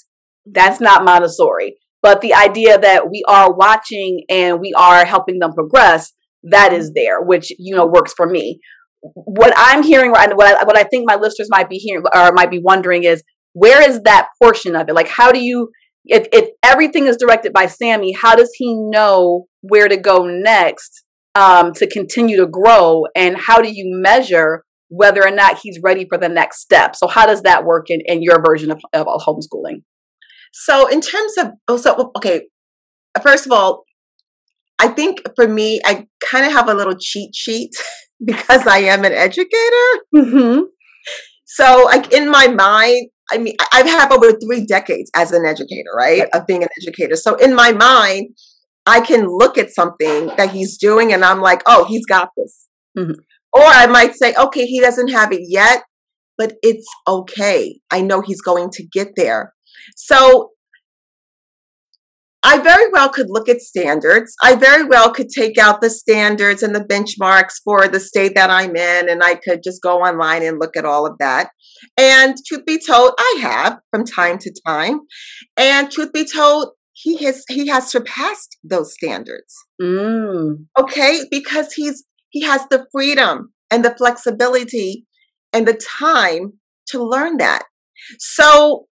That's 0.46 0.80
not 0.80 1.04
Montessori. 1.04 1.76
But 2.02 2.22
the 2.22 2.34
idea 2.34 2.78
that 2.78 3.10
we 3.10 3.22
are 3.28 3.52
watching 3.52 4.24
and 4.30 4.58
we 4.58 4.72
are 4.74 5.04
helping 5.04 5.38
them 5.38 5.52
progress, 5.52 6.12
that 6.44 6.72
is 6.72 6.92
there, 6.94 7.20
which 7.20 7.52
you 7.58 7.74
know 7.74 7.86
works 7.86 8.14
for 8.16 8.26
me. 8.26 8.60
What 9.02 9.52
I'm 9.56 9.82
hearing, 9.82 10.10
what 10.10 10.30
I, 10.30 10.64
what 10.64 10.76
I 10.76 10.84
think 10.84 11.04
my 11.06 11.16
listeners 11.16 11.48
might 11.50 11.68
be 11.68 11.76
hearing 11.76 12.04
or 12.14 12.32
might 12.32 12.50
be 12.50 12.60
wondering 12.62 13.04
is, 13.04 13.22
where 13.52 13.86
is 13.86 14.02
that 14.02 14.28
portion 14.42 14.76
of 14.76 14.88
it? 14.88 14.94
Like, 14.94 15.08
how 15.08 15.32
do 15.32 15.40
you 15.40 15.70
if 16.04 16.26
if 16.32 16.50
everything 16.62 17.06
is 17.06 17.16
directed 17.16 17.52
by 17.52 17.66
Sammy, 17.66 18.12
how 18.12 18.34
does 18.34 18.52
he 18.56 18.74
know 18.74 19.46
where 19.60 19.88
to 19.88 19.96
go 19.96 20.24
next 20.24 21.04
um, 21.34 21.72
to 21.74 21.86
continue 21.86 22.36
to 22.38 22.46
grow? 22.46 23.04
And 23.14 23.36
how 23.36 23.60
do 23.60 23.70
you 23.70 23.84
measure 23.86 24.64
whether 24.88 25.24
or 25.24 25.30
not 25.30 25.58
he's 25.62 25.78
ready 25.82 26.06
for 26.08 26.18
the 26.18 26.28
next 26.28 26.60
step? 26.60 26.96
So 26.96 27.06
how 27.06 27.26
does 27.26 27.42
that 27.42 27.64
work 27.64 27.90
in, 27.90 28.00
in 28.06 28.22
your 28.22 28.42
version 28.42 28.70
of, 28.70 28.80
of 28.92 29.06
homeschooling? 29.06 29.82
So 30.52 30.88
in 30.88 31.00
terms 31.00 31.38
of 31.38 31.52
oh, 31.68 31.76
so 31.76 32.12
okay, 32.16 32.48
first 33.22 33.46
of 33.46 33.52
all, 33.52 33.84
I 34.78 34.88
think 34.88 35.20
for 35.36 35.46
me, 35.46 35.80
I 35.84 36.06
kind 36.24 36.46
of 36.46 36.52
have 36.52 36.68
a 36.68 36.74
little 36.74 36.96
cheat 36.98 37.34
sheet 37.34 37.70
because 38.24 38.66
I 38.66 38.78
am 38.78 39.04
an 39.04 39.12
educator. 39.12 39.88
Mm-hmm. 40.14 40.60
So, 41.44 41.82
like 41.84 42.12
in 42.12 42.30
my 42.30 42.48
mind, 42.48 43.10
I 43.32 43.38
mean, 43.38 43.54
I've 43.72 43.86
had 43.86 44.12
over 44.12 44.32
three 44.32 44.64
decades 44.64 45.10
as 45.14 45.32
an 45.32 45.44
educator, 45.44 45.90
right? 45.96 46.28
Of 46.32 46.46
being 46.46 46.62
an 46.62 46.68
educator. 46.82 47.16
So 47.16 47.36
in 47.36 47.54
my 47.54 47.72
mind, 47.72 48.36
I 48.86 49.00
can 49.00 49.26
look 49.26 49.58
at 49.58 49.70
something 49.70 50.28
that 50.36 50.50
he's 50.50 50.76
doing 50.78 51.12
and 51.12 51.24
I'm 51.24 51.40
like, 51.40 51.62
oh, 51.66 51.84
he's 51.84 52.06
got 52.06 52.30
this. 52.36 52.68
Mm-hmm. 52.98 53.20
Or 53.52 53.62
I 53.62 53.86
might 53.86 54.14
say, 54.14 54.34
okay, 54.34 54.66
he 54.66 54.80
doesn't 54.80 55.08
have 55.08 55.32
it 55.32 55.42
yet, 55.44 55.84
but 56.38 56.54
it's 56.62 56.86
okay. 57.06 57.80
I 57.90 58.00
know 58.00 58.20
he's 58.20 58.40
going 58.40 58.70
to 58.70 58.86
get 58.92 59.08
there. 59.16 59.52
So 59.96 60.50
I 62.42 62.58
very 62.58 62.90
well 62.92 63.10
could 63.10 63.26
look 63.28 63.48
at 63.48 63.60
standards. 63.60 64.34
I 64.42 64.54
very 64.54 64.84
well 64.84 65.12
could 65.12 65.28
take 65.28 65.58
out 65.58 65.80
the 65.80 65.90
standards 65.90 66.62
and 66.62 66.74
the 66.74 66.80
benchmarks 66.84 67.60
for 67.62 67.86
the 67.86 68.00
state 68.00 68.34
that 68.34 68.50
I'm 68.50 68.74
in, 68.76 69.08
and 69.10 69.22
I 69.22 69.34
could 69.34 69.62
just 69.62 69.82
go 69.82 69.98
online 69.98 70.42
and 70.42 70.58
look 70.58 70.76
at 70.76 70.86
all 70.86 71.06
of 71.06 71.18
that. 71.18 71.50
And 71.98 72.36
truth 72.46 72.64
be 72.64 72.78
told, 72.78 73.12
I 73.18 73.38
have 73.42 73.80
from 73.90 74.04
time 74.04 74.38
to 74.38 74.54
time. 74.66 75.00
And 75.56 75.90
truth 75.90 76.12
be 76.12 76.24
told, 76.24 76.70
he 76.92 77.16
has 77.24 77.44
he 77.48 77.68
has 77.68 77.90
surpassed 77.90 78.56
those 78.62 78.92
standards. 78.92 79.54
Mm. 79.80 80.66
Okay, 80.78 81.20
because 81.30 81.72
he's 81.74 82.04
he 82.30 82.42
has 82.42 82.62
the 82.70 82.86
freedom 82.92 83.52
and 83.70 83.84
the 83.84 83.94
flexibility 83.94 85.06
and 85.52 85.66
the 85.66 85.80
time 85.98 86.54
to 86.88 87.02
learn 87.02 87.36
that. 87.38 87.64
So 88.18 88.86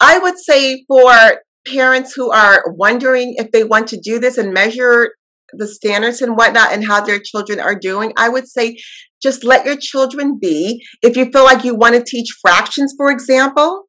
I 0.00 0.18
would 0.18 0.38
say 0.38 0.84
for 0.86 1.40
parents 1.66 2.14
who 2.14 2.30
are 2.30 2.64
wondering 2.68 3.34
if 3.36 3.50
they 3.52 3.64
want 3.64 3.88
to 3.88 4.00
do 4.00 4.18
this 4.18 4.38
and 4.38 4.52
measure 4.52 5.12
the 5.52 5.66
standards 5.66 6.22
and 6.22 6.36
whatnot 6.36 6.72
and 6.72 6.84
how 6.86 7.00
their 7.00 7.20
children 7.20 7.60
are 7.60 7.78
doing, 7.78 8.12
I 8.16 8.28
would 8.28 8.48
say 8.48 8.76
just 9.22 9.44
let 9.44 9.64
your 9.64 9.76
children 9.76 10.38
be. 10.40 10.82
If 11.02 11.16
you 11.16 11.30
feel 11.30 11.44
like 11.44 11.64
you 11.64 11.74
want 11.74 11.94
to 11.94 12.04
teach 12.04 12.28
fractions, 12.42 12.94
for 12.96 13.10
example, 13.10 13.84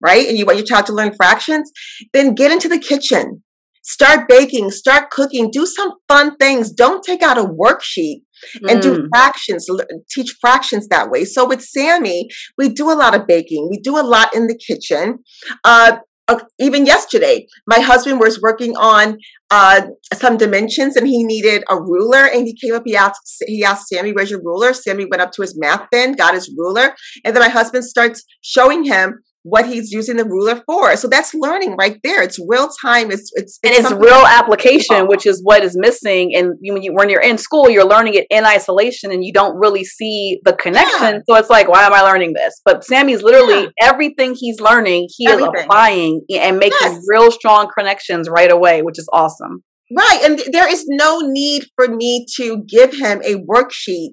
right? 0.00 0.28
And 0.28 0.36
you 0.38 0.46
want 0.46 0.58
your 0.58 0.66
child 0.66 0.86
to 0.86 0.92
learn 0.92 1.14
fractions, 1.14 1.70
then 2.12 2.34
get 2.34 2.52
into 2.52 2.68
the 2.68 2.78
kitchen. 2.78 3.42
Start 3.82 4.28
baking, 4.28 4.70
start 4.70 5.10
cooking, 5.10 5.50
do 5.50 5.64
some 5.64 5.92
fun 6.08 6.36
things. 6.36 6.70
Don't 6.72 7.02
take 7.02 7.22
out 7.22 7.38
a 7.38 7.44
worksheet 7.44 8.22
and 8.68 8.82
do 8.82 8.94
Mm. 8.94 9.08
fractions, 9.10 9.66
teach 10.10 10.36
fractions 10.40 10.88
that 10.88 11.10
way. 11.10 11.24
So 11.24 11.46
with 11.46 11.62
Sammy, 11.62 12.28
we 12.58 12.68
do 12.68 12.90
a 12.90 12.94
lot 12.94 13.14
of 13.14 13.26
baking. 13.26 13.68
We 13.70 13.78
do 13.78 13.98
a 13.98 14.02
lot 14.02 14.34
in 14.34 14.46
the 14.46 14.58
kitchen. 14.58 15.20
Uh, 15.64 15.98
uh, 16.28 16.40
even 16.58 16.84
yesterday, 16.84 17.46
my 17.66 17.80
husband 17.80 18.20
was 18.20 18.40
working 18.40 18.76
on 18.76 19.18
uh, 19.50 19.82
some 20.12 20.36
dimensions 20.36 20.94
and 20.94 21.08
he 21.08 21.24
needed 21.24 21.64
a 21.70 21.80
ruler 21.80 22.26
and 22.26 22.46
he 22.46 22.54
came 22.54 22.74
up, 22.74 22.82
he 22.84 22.94
asked, 22.94 23.42
he 23.46 23.64
asked 23.64 23.88
Sammy, 23.88 24.12
where's 24.12 24.30
your 24.30 24.42
ruler? 24.42 24.74
Sammy 24.74 25.06
went 25.06 25.22
up 25.22 25.32
to 25.32 25.42
his 25.42 25.58
math 25.58 25.88
bin, 25.90 26.12
got 26.12 26.34
his 26.34 26.52
ruler. 26.56 26.94
And 27.24 27.34
then 27.34 27.42
my 27.42 27.48
husband 27.48 27.84
starts 27.84 28.24
showing 28.42 28.84
him 28.84 29.20
what 29.42 29.66
he's 29.66 29.92
using 29.92 30.16
the 30.16 30.24
ruler 30.24 30.62
for. 30.66 30.96
So 30.96 31.08
that's 31.08 31.32
learning 31.34 31.76
right 31.78 31.98
there. 32.02 32.22
It's 32.22 32.38
real 32.48 32.68
time. 32.82 33.10
It's, 33.10 33.30
it's, 33.34 33.58
and 33.64 33.72
it's 33.72 33.90
real 33.92 34.24
application, 34.26 34.96
oh. 34.96 35.06
which 35.06 35.26
is 35.26 35.40
what 35.42 35.62
is 35.62 35.76
missing. 35.78 36.32
And 36.34 36.54
you, 36.60 36.72
when, 36.74 36.82
you, 36.82 36.92
when 36.92 37.08
you're 37.08 37.22
in 37.22 37.38
school, 37.38 37.70
you're 37.70 37.86
learning 37.86 38.14
it 38.14 38.26
in 38.30 38.44
isolation, 38.44 39.10
and 39.10 39.24
you 39.24 39.32
don't 39.32 39.56
really 39.56 39.84
see 39.84 40.40
the 40.44 40.52
connection. 40.52 41.22
So 41.28 41.36
it's 41.36 41.50
like, 41.50 41.68
why 41.68 41.84
am 41.84 41.94
I 41.94 42.02
learning 42.02 42.34
this? 42.34 42.60
But 42.64 42.84
Sammy's 42.84 43.22
literally 43.22 43.68
everything 43.80 44.34
he's 44.34 44.60
learning, 44.60 45.08
he 45.16 45.26
Everything. 45.28 45.52
is 45.54 45.64
applying 45.64 46.20
and 46.30 46.58
making 46.58 46.78
Yes. 46.80 47.02
real 47.08 47.30
strong 47.30 47.68
connections 47.76 48.28
right 48.28 48.50
away, 48.50 48.82
which 48.82 48.98
is 48.98 49.08
awesome. 49.12 49.62
Right. 49.96 50.20
And 50.24 50.38
th- 50.38 50.50
there 50.52 50.70
is 50.70 50.84
no 50.86 51.20
need 51.22 51.64
for 51.76 51.88
me 51.88 52.26
to 52.36 52.62
give 52.68 52.92
him 52.92 53.22
a 53.24 53.36
worksheet 53.36 54.10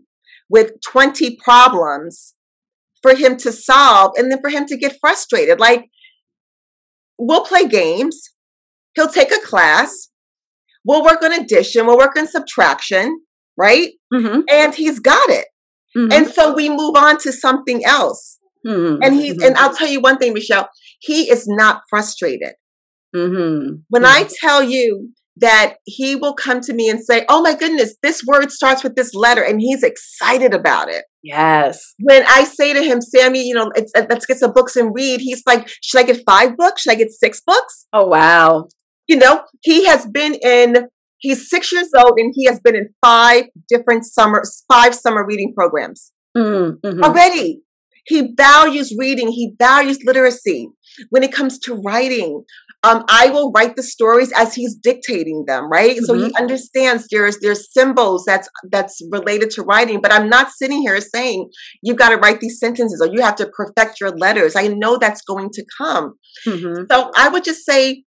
with 0.50 0.72
20 0.86 1.38
problems 1.44 2.35
for 3.06 3.16
him 3.16 3.38
to 3.38 3.52
solve 3.52 4.14
and 4.18 4.32
then 4.32 4.42
for 4.42 4.50
him 4.50 4.66
to 4.66 4.76
get 4.76 4.98
frustrated. 5.00 5.60
Like, 5.60 5.92
we'll 7.20 7.46
play 7.46 7.68
games, 7.68 8.32
he'll 8.96 9.10
take 9.10 9.32
a 9.32 9.40
class, 9.46 10.10
we'll 10.84 11.04
work 11.04 11.22
on 11.22 11.32
addition, 11.32 11.86
we'll 11.86 12.00
work 12.00 12.18
on 12.18 12.26
subtraction, 12.26 13.22
right? 13.56 13.92
Mm-hmm. 14.12 14.42
And 14.50 14.74
he's 14.74 15.00
got 15.00 15.30
it. 15.30 15.46
And 16.12 16.28
so 16.28 16.56
we 16.56 16.68
move 16.68 16.96
on 16.96 17.20
to 17.20 17.32
something 17.32 17.86
else. 17.86 18.40
mm-hmm. 18.66 19.04
And 19.04 19.14
he's, 19.14 19.42
and 19.42 19.56
I'll 19.56 19.76
tell 19.76 19.88
you 19.88 20.02
one 20.02 20.18
thing, 20.18 20.34
Michelle, 20.34 20.68
he 21.00 21.30
is 21.30 21.46
not 21.48 21.82
frustrated. 21.88 22.54
mm-hmm. 23.16 23.76
When 23.90 24.04
I 24.04 24.28
tell 24.42 24.64
you 24.64 25.12
that 25.38 25.76
he 25.86 26.16
will 26.16 26.34
come 26.34 26.62
to 26.62 26.74
me 26.74 26.90
and 26.90 27.04
say, 27.04 27.26
Oh 27.30 27.42
my 27.42 27.56
goodness, 27.56 27.96
this 28.02 28.24
word 28.26 28.52
starts 28.52 28.84
with 28.84 28.96
this 28.96 29.14
letter, 29.14 29.44
and 29.44 29.60
he's 29.60 29.84
excited 29.84 30.54
about 30.54 30.90
it. 30.90 31.06
yes, 31.24 31.94
When 32.00 32.24
I 32.28 32.44
say 32.44 32.74
to 32.74 32.82
him, 32.84 33.02
Sammy, 33.02 33.46
you 33.46 33.54
know, 33.54 33.72
it's, 33.76 33.92
uh, 33.96 34.06
let's 34.10 34.26
get 34.26 34.38
some 34.38 34.54
books 34.54 34.76
and 34.76 34.94
read, 34.96 35.20
he's 35.22 35.44
like, 35.46 35.68
Should 35.82 36.00
I 36.00 36.04
get 36.04 36.24
five 36.26 36.56
books? 36.58 36.84
Should 36.84 36.94
I 36.94 36.96
get 36.96 37.12
six 37.12 37.42
books? 37.46 37.88
oh 37.94 38.08
wow, 38.08 38.68
You 39.08 39.18
know, 39.18 39.44
he 39.62 39.86
has 39.86 40.06
been 40.06 40.36
in, 40.36 40.88
he's 41.18 41.50
six 41.50 41.72
years 41.72 41.90
old 41.98 42.14
and 42.18 42.34
he 42.36 42.46
has 42.46 42.60
been 42.60 42.76
in 42.76 42.90
five 43.04 43.46
different 43.68 44.06
summer, 44.06 44.44
five 44.72 44.96
summer 44.96 45.26
reading 45.26 45.54
programs 45.56 46.12
mm-hmm. 46.36 47.04
already. 47.04 47.62
He 48.08 48.34
values 48.38 48.94
reading. 48.98 49.30
He 49.30 49.56
values 49.58 49.98
literacy. 50.06 50.70
When 51.10 51.24
it 51.24 51.32
comes 51.32 51.58
to 51.60 51.74
writing, 51.74 52.44
um, 52.86 53.04
I 53.10 53.30
will 53.32 53.52
write 53.52 53.76
the 53.76 53.82
stories 53.82 54.32
as 54.38 54.54
he's 54.54 54.76
dictating 54.76 55.46
them, 55.48 55.70
right? 55.72 55.98
So 55.98 56.14
he 56.14 56.32
understands 56.36 57.08
there's 57.10 57.40
there's 57.40 57.74
symbols 57.74 58.26
that's 58.28 58.48
that's 58.72 59.02
related 59.12 59.50
to 59.52 59.64
writing, 59.64 60.02
but 60.02 60.14
I'm 60.14 60.30
not 60.30 60.52
sitting 60.52 60.82
here 60.82 61.02
saying 61.02 61.50
you've 61.82 61.98
got 61.98 62.10
to 62.10 62.18
write 62.18 62.42
these 62.42 62.60
sentences 62.60 63.02
or 63.02 63.12
you 63.12 63.24
have 63.24 63.38
to 63.38 63.48
perfect 63.48 64.00
your 64.00 64.12
letters. 64.12 64.56
I 64.56 64.68
know 64.68 64.98
that's 64.98 65.24
going 65.24 65.50
to 65.54 65.66
come. 65.80 66.14
Mm-hmm. 66.46 66.84
So 66.92 67.12
I 67.16 67.30
would 67.30 67.44
just 67.44 67.66
say 67.66 68.04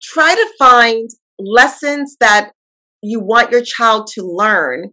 try 0.00 0.32
to 0.32 0.48
find 0.56 1.10
lessons 1.40 2.16
that 2.20 2.52
you 3.02 3.18
want 3.18 3.50
your 3.50 3.62
child 3.62 4.06
to 4.14 4.22
learn, 4.22 4.90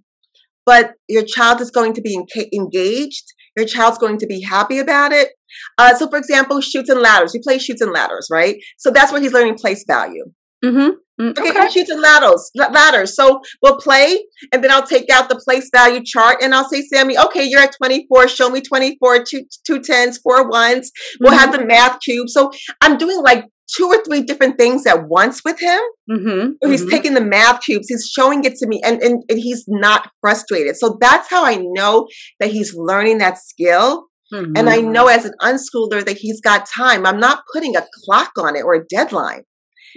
but 0.66 0.94
your 1.08 1.24
child 1.24 1.62
is 1.62 1.70
going 1.70 1.94
to 1.94 2.02
be 2.02 2.18
enca- 2.18 2.50
engaged. 2.52 3.26
Your 3.56 3.66
child's 3.66 3.98
going 3.98 4.18
to 4.18 4.28
be 4.28 4.42
happy 4.42 4.80
about 4.80 5.12
it. 5.12 5.30
Uh, 5.78 5.96
so, 5.96 6.10
for 6.10 6.18
example, 6.18 6.62
Chutes 6.62 6.90
and 6.90 7.00
Ladders. 7.00 7.34
We 7.34 7.42
play 7.44 7.60
Chutes 7.60 7.82
and 7.82 7.92
Ladders, 7.92 8.28
right? 8.32 8.56
So 8.78 8.92
that's 8.92 9.12
where 9.12 9.22
he's 9.22 9.34
learning 9.34 9.56
place 9.56 9.84
value. 9.88 10.26
Mm-hmm. 10.64 10.90
Okay, 11.22 11.50
Okay. 11.50 11.70
Chutes 11.70 11.92
and 11.92 12.02
Ladders, 12.02 12.50
la- 12.56 12.70
ladders. 12.72 13.16
So 13.16 13.42
we'll 13.62 13.78
play, 13.78 14.26
and 14.52 14.64
then 14.64 14.72
I'll 14.72 14.86
take 14.86 15.10
out 15.12 15.30
the 15.30 15.36
place 15.36 15.70
value 15.74 16.02
chart, 16.04 16.38
and 16.42 16.56
I'll 16.56 16.68
say, 16.68 16.82
Sammy, 16.82 17.18
okay, 17.18 17.44
you're 17.48 17.62
at 17.62 17.76
24. 17.78 18.28
Show 18.28 18.50
me 18.50 18.62
24, 18.62 19.24
two 19.24 19.44
two 19.66 19.80
tens, 19.82 20.18
four 20.18 20.50
ones. 20.50 20.92
We'll 21.20 21.38
have 21.38 21.52
the 21.52 21.66
math 21.66 22.00
cube. 22.02 22.30
So 22.30 22.52
I'm 22.82 22.98
doing 22.98 23.22
like 23.22 23.46
two 23.76 23.88
or 23.88 24.04
three 24.04 24.22
different 24.22 24.58
things 24.58 24.86
at 24.86 25.08
once 25.08 25.42
with 25.44 25.60
him. 25.60 25.80
Mm-hmm. 26.10 26.70
He's 26.70 26.90
taking 26.90 27.14
the 27.14 27.22
math 27.22 27.62
cubes, 27.62 27.88
he's 27.90 28.10
showing 28.12 28.44
it 28.44 28.56
to 28.56 28.68
me, 28.68 28.82
and, 28.84 29.02
and, 29.02 29.24
and 29.30 29.40
he's 29.40 29.66
not 29.68 30.10
frustrated. 30.22 30.78
So 30.78 30.98
that's 31.00 31.30
how 31.30 31.46
I 31.46 31.58
know 31.62 32.08
that 32.40 32.52
he's 32.52 32.74
learning 32.76 33.20
that 33.20 33.38
skill. 33.38 34.08
Mm-hmm. 34.34 34.54
And 34.56 34.70
I 34.70 34.78
know 34.78 35.08
as 35.08 35.26
an 35.26 35.34
unschooler 35.42 36.04
that 36.06 36.18
he's 36.18 36.42
got 36.42 36.66
time. 36.68 37.06
I'm 37.06 37.20
not 37.20 37.44
putting 37.54 37.76
a 37.76 37.86
clock 38.04 38.32
on 38.38 38.56
it 38.56 38.64
or 38.64 38.74
a 38.74 38.86
deadline. 38.86 39.44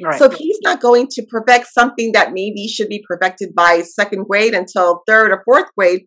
Right. 0.02 0.18
So 0.18 0.26
if 0.26 0.34
he's 0.34 0.58
not 0.62 0.80
going 0.80 1.06
to 1.12 1.26
perfect 1.30 1.68
something 1.68 2.12
that 2.12 2.32
maybe 2.32 2.68
should 2.68 2.88
be 2.88 3.04
perfected 3.08 3.54
by 3.54 3.82
second 3.82 4.26
grade 4.28 4.54
until 4.54 5.02
third 5.06 5.30
or 5.30 5.42
fourth 5.44 5.68
grade, 5.76 6.02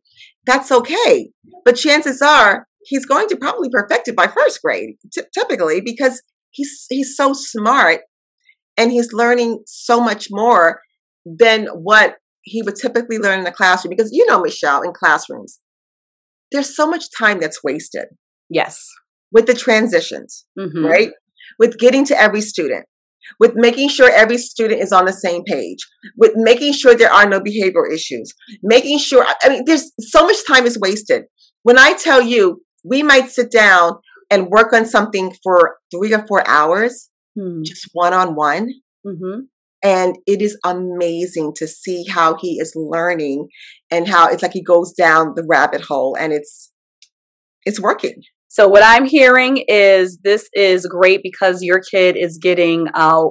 that's 0.46 0.72
okay. 0.72 1.32
But 1.66 1.76
chances 1.76 2.22
are 2.22 2.68
he's 2.86 3.06
going 3.06 3.28
to 3.30 3.38
probably 3.38 3.70
perfect 3.72 4.08
it 4.08 4.16
by 4.16 4.28
first 4.28 4.62
grade, 4.62 4.96
ty- 5.16 5.26
typically, 5.38 5.82
because 5.82 6.22
he's 6.52 6.86
he's 6.90 7.16
so 7.16 7.34
smart 7.34 8.02
and 8.78 8.92
he's 8.92 9.14
learning 9.14 9.64
so 9.66 10.00
much 10.00 10.28
more 10.30 10.82
than 11.26 11.68
what 11.68 12.16
he 12.42 12.62
would 12.62 12.76
typically 12.76 13.18
learn 13.18 13.40
in 13.40 13.46
the 13.46 13.52
classroom. 13.52 13.90
Because 13.96 14.12
you 14.12 14.26
know, 14.26 14.40
Michelle, 14.42 14.82
in 14.82 14.94
classrooms, 14.94 15.60
there's 16.52 16.76
so 16.76 16.88
much 16.88 17.06
time 17.18 17.40
that's 17.40 17.64
wasted 17.64 18.06
yes. 18.50 18.84
with 19.32 19.46
the 19.46 19.54
transitions 19.54 20.46
Mm-hmm. 20.58 20.86
right? 20.86 21.12
With 21.58 21.78
getting 21.78 22.06
to 22.06 22.20
every 22.20 22.42
student, 22.42 22.86
with 23.40 23.54
making 23.56 23.90
sure 23.90 24.10
every 24.12 24.38
student 24.38 24.82
is 24.82 24.92
on 24.92 25.06
the 25.06 25.14
same 25.14 25.44
page, 25.44 25.80
with 26.18 26.32
making 26.36 26.74
sure 26.74 26.96
there 26.96 27.12
are 27.12 27.28
no 27.28 27.40
behavioral 27.40 27.92
issues, 27.94 28.34
making 28.64 29.00
sure, 29.00 29.26
I 29.44 29.50
mean, 29.50 29.64
there's 29.66 29.92
so 30.00 30.26
much 30.26 30.38
time 30.48 30.66
is 30.66 30.80
wasted. 30.80 31.24
When 31.64 31.78
I 31.78 31.94
tell 31.94 32.22
you, 32.22 32.62
we 32.84 33.04
might 33.04 33.30
sit 33.30 33.52
down 33.52 33.94
and 34.32 34.48
work 34.48 34.74
on 34.74 34.86
something 34.86 35.34
for 35.44 35.78
three 35.92 36.14
or 36.14 36.26
four 36.28 36.48
hours, 36.48 37.10
Mm-hmm. 37.38 37.62
just 37.64 37.88
one 37.94 38.14
on 38.14 38.36
one. 38.36 38.70
And 39.82 40.18
it 40.26 40.42
is 40.42 40.58
amazing 40.66 41.54
to 41.58 41.68
see 41.68 42.04
how 42.10 42.36
he 42.36 42.58
is 42.60 42.74
learning 42.76 43.48
and 43.90 44.08
how 44.10 44.28
it's 44.28 44.42
like 44.42 44.52
he 44.52 44.64
goes 44.64 44.92
down 44.94 45.34
the 45.36 45.46
rabbit 45.48 45.82
hole 45.82 46.18
and 46.20 46.34
it's, 46.34 46.72
it's 47.66 47.80
working. 47.80 48.16
So 48.52 48.68
what 48.68 48.82
I'm 48.84 49.06
hearing 49.06 49.64
is 49.68 50.18
this 50.24 50.50
is 50.54 50.88
great 50.88 51.22
because 51.22 51.62
your 51.62 51.82
kid 51.82 52.18
is 52.18 52.40
getting 52.40 52.88
uh, 52.96 53.26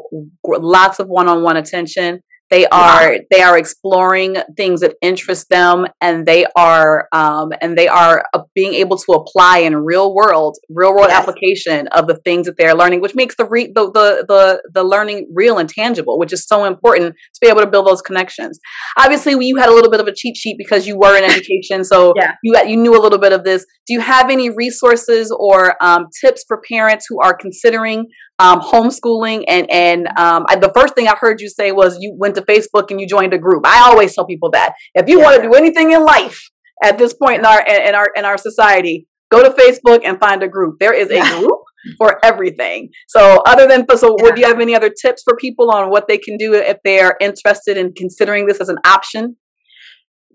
lots 0.47 1.01
of 1.01 1.09
one-on-one 1.09 1.57
attention. 1.57 2.21
They 2.51 2.67
are 2.67 3.17
they 3.31 3.43
are 3.43 3.59
exploring 3.59 4.37
things 4.57 4.81
that 4.81 4.95
interest 5.03 5.49
them, 5.51 5.87
and 6.01 6.25
they 6.27 6.47
are 6.57 7.07
um, 7.13 7.51
and 7.61 7.77
they 7.77 7.89
are 7.89 8.25
uh, 8.33 8.41
being 8.55 8.75
able 8.75 8.97
to 8.97 9.13
apply 9.13 9.59
in 9.59 9.77
real 9.77 10.15
world, 10.15 10.57
real 10.71 10.93
world 10.95 11.09
Yes. 11.11 11.21
application 11.29 11.89
of 11.89 12.07
the 12.07 12.17
things 12.25 12.47
that 12.47 12.57
they're 12.57 12.75
learning, 12.75 13.01
which 13.03 13.15
makes 13.15 13.35
the, 13.37 13.45
re- 13.45 13.71
the 13.75 13.91
the 13.93 14.25
the 14.27 14.63
the 14.73 14.83
learning 14.83 15.29
real 15.35 15.59
and 15.59 15.69
tangible, 15.69 16.19
which 16.19 16.33
is 16.33 16.47
so 16.47 16.65
important 16.65 17.15
to 17.35 17.39
be 17.43 17.49
able 17.49 17.61
to 17.61 17.67
build 17.67 17.87
those 17.87 18.01
connections. 18.03 18.59
Obviously, 18.99 19.35
you 19.47 19.57
had 19.57 19.69
a 19.69 19.73
little 19.75 19.91
bit 19.91 20.01
of 20.01 20.07
a 20.07 20.15
cheat 20.15 20.37
sheet 20.37 20.57
because 20.59 20.87
you 20.87 20.99
were 20.99 21.17
in 21.17 21.25
education, 21.31 21.85
so 21.85 22.15
Yeah. 22.17 22.33
you 22.43 22.57
you 22.67 22.77
knew 22.77 22.97
a 22.99 23.03
little 23.03 23.19
bit 23.19 23.33
of 23.33 23.45
this. 23.45 23.65
Do 23.87 23.93
you 23.95 24.01
have 24.01 24.31
any 24.31 24.51
resources 24.51 25.35
or 25.39 25.77
um, 25.85 26.07
tips 26.21 26.45
for 26.49 26.61
parents 26.71 27.07
who 27.09 27.21
are 27.21 27.37
considering 27.37 28.07
um, 28.39 28.61
homeschooling? 28.61 29.45
And 29.49 29.71
and 29.71 30.07
um, 30.19 30.45
I, 30.49 30.57
the 30.57 30.73
first 30.75 30.95
thing 30.95 31.09
I 31.09 31.17
heard 31.17 31.41
you 31.41 31.49
say 31.49 31.73
was 31.73 31.99
you 32.01 32.15
went 32.19 32.35
to 32.37 32.43
Facebook 32.43 32.91
and 32.91 33.01
you 33.01 33.07
joined 33.07 33.35
a 33.35 33.39
group. 33.39 33.67
I 33.67 33.81
always 33.89 34.15
tell 34.15 34.27
people 34.27 34.51
that 34.53 34.75
if 34.95 35.09
you 35.09 35.21
want 35.21 35.37
to 35.37 35.49
do 35.49 35.55
anything 35.55 35.93
in 35.93 36.05
life 36.05 36.43
at 36.83 36.99
this 36.99 37.15
point 37.15 37.41
in 37.41 37.47
our 37.47 37.65
in 37.67 37.95
our 37.95 38.11
in 38.17 38.25
our 38.25 38.39
society, 38.39 39.07
go 39.31 39.43
to 39.43 39.51
Facebook 39.51 40.01
and 40.05 40.19
find 40.19 40.43
a 40.43 40.49
group. 40.49 40.77
There 40.79 40.95
is 40.95 41.11
a 41.11 41.21
group 41.39 41.61
for 41.97 42.25
everything. 42.25 42.91
So 43.09 43.43
other 43.47 43.67
than 43.67 43.87
so, 43.97 44.17
would 44.21 44.39
you 44.39 44.47
have 44.47 44.61
any 44.61 44.75
other 44.75 44.91
tips 44.91 45.23
for 45.23 45.37
people 45.37 45.71
on 45.71 45.91
what 45.91 46.09
they 46.09 46.19
can 46.19 46.37
do 46.37 46.55
if 46.55 46.79
they 46.85 47.01
are 47.01 47.17
interested 47.21 47.77
in 47.77 47.93
considering 47.95 48.47
this 48.47 48.61
as 48.61 48.69
an 48.69 48.79
option? 48.85 49.37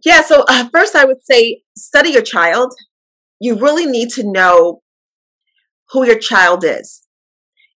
Yeah, 0.05 0.21
so 0.21 0.43
uh, 0.49 0.67
first 0.73 0.95
I 0.95 1.05
would 1.05 1.23
say 1.23 1.61
study 1.77 2.09
your 2.09 2.21
child. 2.21 2.73
You 3.39 3.55
really 3.55 3.85
need 3.85 4.09
to 4.11 4.23
know 4.29 4.81
who 5.91 6.05
your 6.05 6.17
child 6.17 6.63
is 6.63 7.02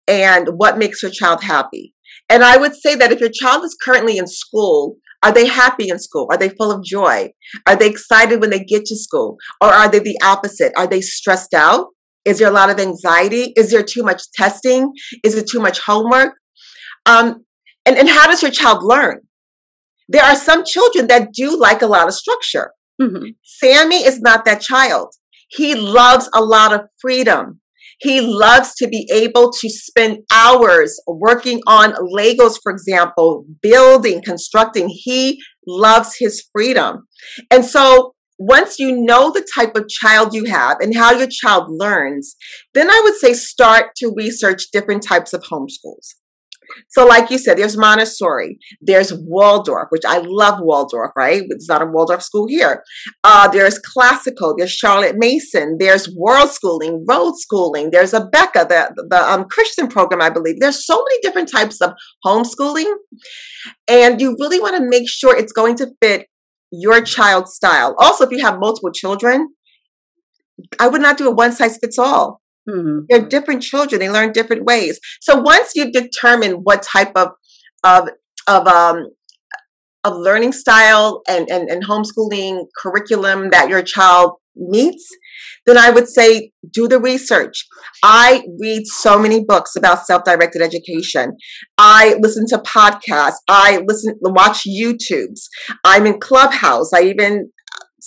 and 0.07 0.49
what 0.57 0.79
makes 0.79 1.03
your 1.03 1.11
child 1.11 1.43
happy. 1.43 1.95
And 2.29 2.43
I 2.43 2.57
would 2.57 2.75
say 2.75 2.95
that 2.95 3.13
if 3.13 3.21
your 3.21 3.31
child 3.31 3.65
is 3.65 3.77
currently 3.81 4.17
in 4.17 4.27
school, 4.27 4.97
are 5.23 5.33
they 5.33 5.47
happy 5.47 5.89
in 5.89 5.99
school? 5.99 6.27
Are 6.31 6.37
they 6.37 6.51
full 6.51 6.71
of 6.71 6.85
joy? 6.85 7.31
Are 7.67 7.77
they 7.77 7.89
excited 7.89 8.41
when 8.41 8.51
they 8.51 8.63
get 8.63 8.85
to 8.87 8.97
school? 8.97 9.37
Or 9.61 9.69
are 9.69 9.89
they 9.89 9.99
the 9.99 10.19
opposite? 10.23 10.73
Are 10.77 10.87
they 10.87 11.01
stressed 11.01 11.55
out? 11.55 11.87
Is 12.25 12.39
there 12.39 12.49
a 12.49 12.53
lot 12.53 12.71
of 12.71 12.79
anxiety? 12.79 13.53
Is 13.57 13.71
there 13.71 13.83
too 13.83 14.03
much 14.03 14.23
testing? 14.35 14.93
Is 15.23 15.35
it 15.35 15.49
too 15.49 15.61
much 15.61 15.81
homework? 15.81 16.35
Um, 17.07 17.45
and, 17.87 17.97
and 17.97 18.09
how 18.09 18.27
does 18.27 18.43
your 18.43 18.51
child 18.51 18.83
learn? 18.83 19.21
There 20.09 20.23
are 20.23 20.37
some 20.37 20.65
children 20.65 21.07
that 21.09 21.33
do 21.33 21.59
like 21.59 21.83
a 21.83 21.87
lot 21.87 22.09
of 22.09 22.15
structure. 22.15 22.73
Mm-hmm. 23.01 23.31
Sammy 23.43 24.05
is 24.05 24.21
not 24.21 24.45
that 24.45 24.61
child. 24.61 25.15
He 25.49 25.75
loves 25.75 26.29
a 26.35 26.43
lot 26.43 26.73
of 26.73 26.83
freedom. 27.01 27.61
He 28.05 28.21
loves 28.21 28.75
to 28.75 28.87
be 28.87 29.09
able 29.11 29.51
to 29.51 29.69
spend 29.71 30.19
hours 30.31 31.01
working 31.07 31.63
on 31.67 31.95
Legos, 31.95 32.57
for 32.63 32.71
example, 32.71 33.47
building, 33.63 34.21
constructing. 34.23 34.91
He 34.91 35.41
loves 35.67 36.17
his 36.19 36.47
freedom. 36.53 37.09
And 37.51 37.65
so 37.65 38.13
once 38.39 38.79
you 38.79 38.95
know 38.95 39.31
the 39.31 39.47
type 39.55 39.75
of 39.75 39.89
child 39.89 40.35
you 40.35 40.45
have 40.45 40.81
and 40.81 40.95
how 40.95 41.13
your 41.13 41.29
child 41.31 41.65
learns, 41.69 42.37
then 42.75 42.91
I 42.91 43.01
would 43.05 43.15
say 43.15 43.33
start 43.33 43.95
to 43.97 44.13
research 44.15 44.67
different 44.71 45.03
types 45.03 45.33
of 45.33 45.43
homeschools. 45.45 46.15
So, 46.89 47.07
like 47.07 47.31
you 47.31 47.39
said, 47.39 47.59
there's 47.59 47.77
Montessori, 47.77 48.59
there's 48.81 49.13
Waldorf, 49.13 49.89
which 49.91 50.05
I 50.07 50.19
love 50.19 50.61
Waldorf, 50.61 51.13
right? 51.17 51.43
It's 51.49 51.69
not 51.69 51.83
a 51.83 51.87
Waldorf 51.87 52.23
school 52.23 52.47
here. 52.49 52.83
Uh, 53.23 53.49
there's 53.49 53.79
classical, 53.79 54.55
there's 54.57 54.73
Charlotte 54.73 55.17
Mason, 55.19 55.77
there's 55.79 56.09
world 56.17 56.51
schooling, 56.51 57.05
road 57.09 57.35
schooling, 57.37 57.91
there's 57.91 58.13
Abeka, 58.13 58.69
the, 58.69 59.07
the 59.09 59.33
um, 59.33 59.45
Christian 59.45 59.89
program, 59.89 60.21
I 60.21 60.31
believe. 60.31 60.61
There's 60.61 60.87
so 60.87 60.97
many 60.97 61.21
different 61.23 61.51
types 61.51 61.81
of 61.81 61.93
homeschooling. 62.25 62.93
And 63.89 64.21
you 64.21 64.37
really 64.39 64.61
want 64.61 64.77
to 64.77 64.89
make 64.89 65.09
sure 65.09 65.37
it's 65.37 65.53
going 65.53 65.77
to 65.77 65.89
fit 66.03 66.27
your 66.71 67.01
child's 67.03 67.55
style. 67.55 67.95
Also, 67.99 68.25
if 68.25 68.31
you 68.31 68.45
have 68.45 68.59
multiple 68.59 68.91
children, 68.93 69.49
I 70.79 70.89
would 70.89 71.01
not 71.01 71.19
do 71.19 71.29
a 71.29 71.35
one 71.35 71.53
size 71.53 71.79
fits 71.79 71.99
all. 71.99 72.41
Mm-hmm. 72.69 73.05
They're 73.09 73.29
different 73.29 73.63
children. 73.63 74.01
They 74.01 74.11
learn 74.11 74.33
different 74.33 74.65
ways. 74.65 74.99
So 75.21 75.41
once 75.41 75.73
you 75.75 75.91
determine 75.93 76.53
what 76.63 76.83
type 76.83 77.13
of 77.15 77.31
of 77.83 78.09
of 78.47 78.67
um 78.67 79.09
of 80.05 80.17
learning 80.17 80.53
style 80.53 81.23
and, 81.27 81.49
and, 81.51 81.69
and 81.71 81.85
homeschooling 81.85 82.67
curriculum 82.77 83.49
that 83.51 83.69
your 83.71 83.83
child 83.83 84.33
meets, 84.55 85.09
then 85.67 85.79
I 85.79 85.91
would 85.91 86.09
say 86.09 86.53
do 86.71 86.87
the 86.87 87.01
research. 87.01 87.65
I 88.03 88.45
read 88.61 88.83
so 88.87 89.19
many 89.19 89.45
books 89.45 89.75
about 89.77 90.07
self-directed 90.07 90.63
education. 90.63 91.37
I 91.79 92.17
listen 92.21 92.45
to 92.49 92.59
podcasts. 92.59 93.37
I 93.49 93.83
listen, 93.89 94.17
watch 94.21 94.65
YouTubes. 94.69 95.49
I'm 95.85 96.07
in 96.07 96.21
Clubhouse. 96.21 96.93
I 96.93 97.03
even 97.05 97.51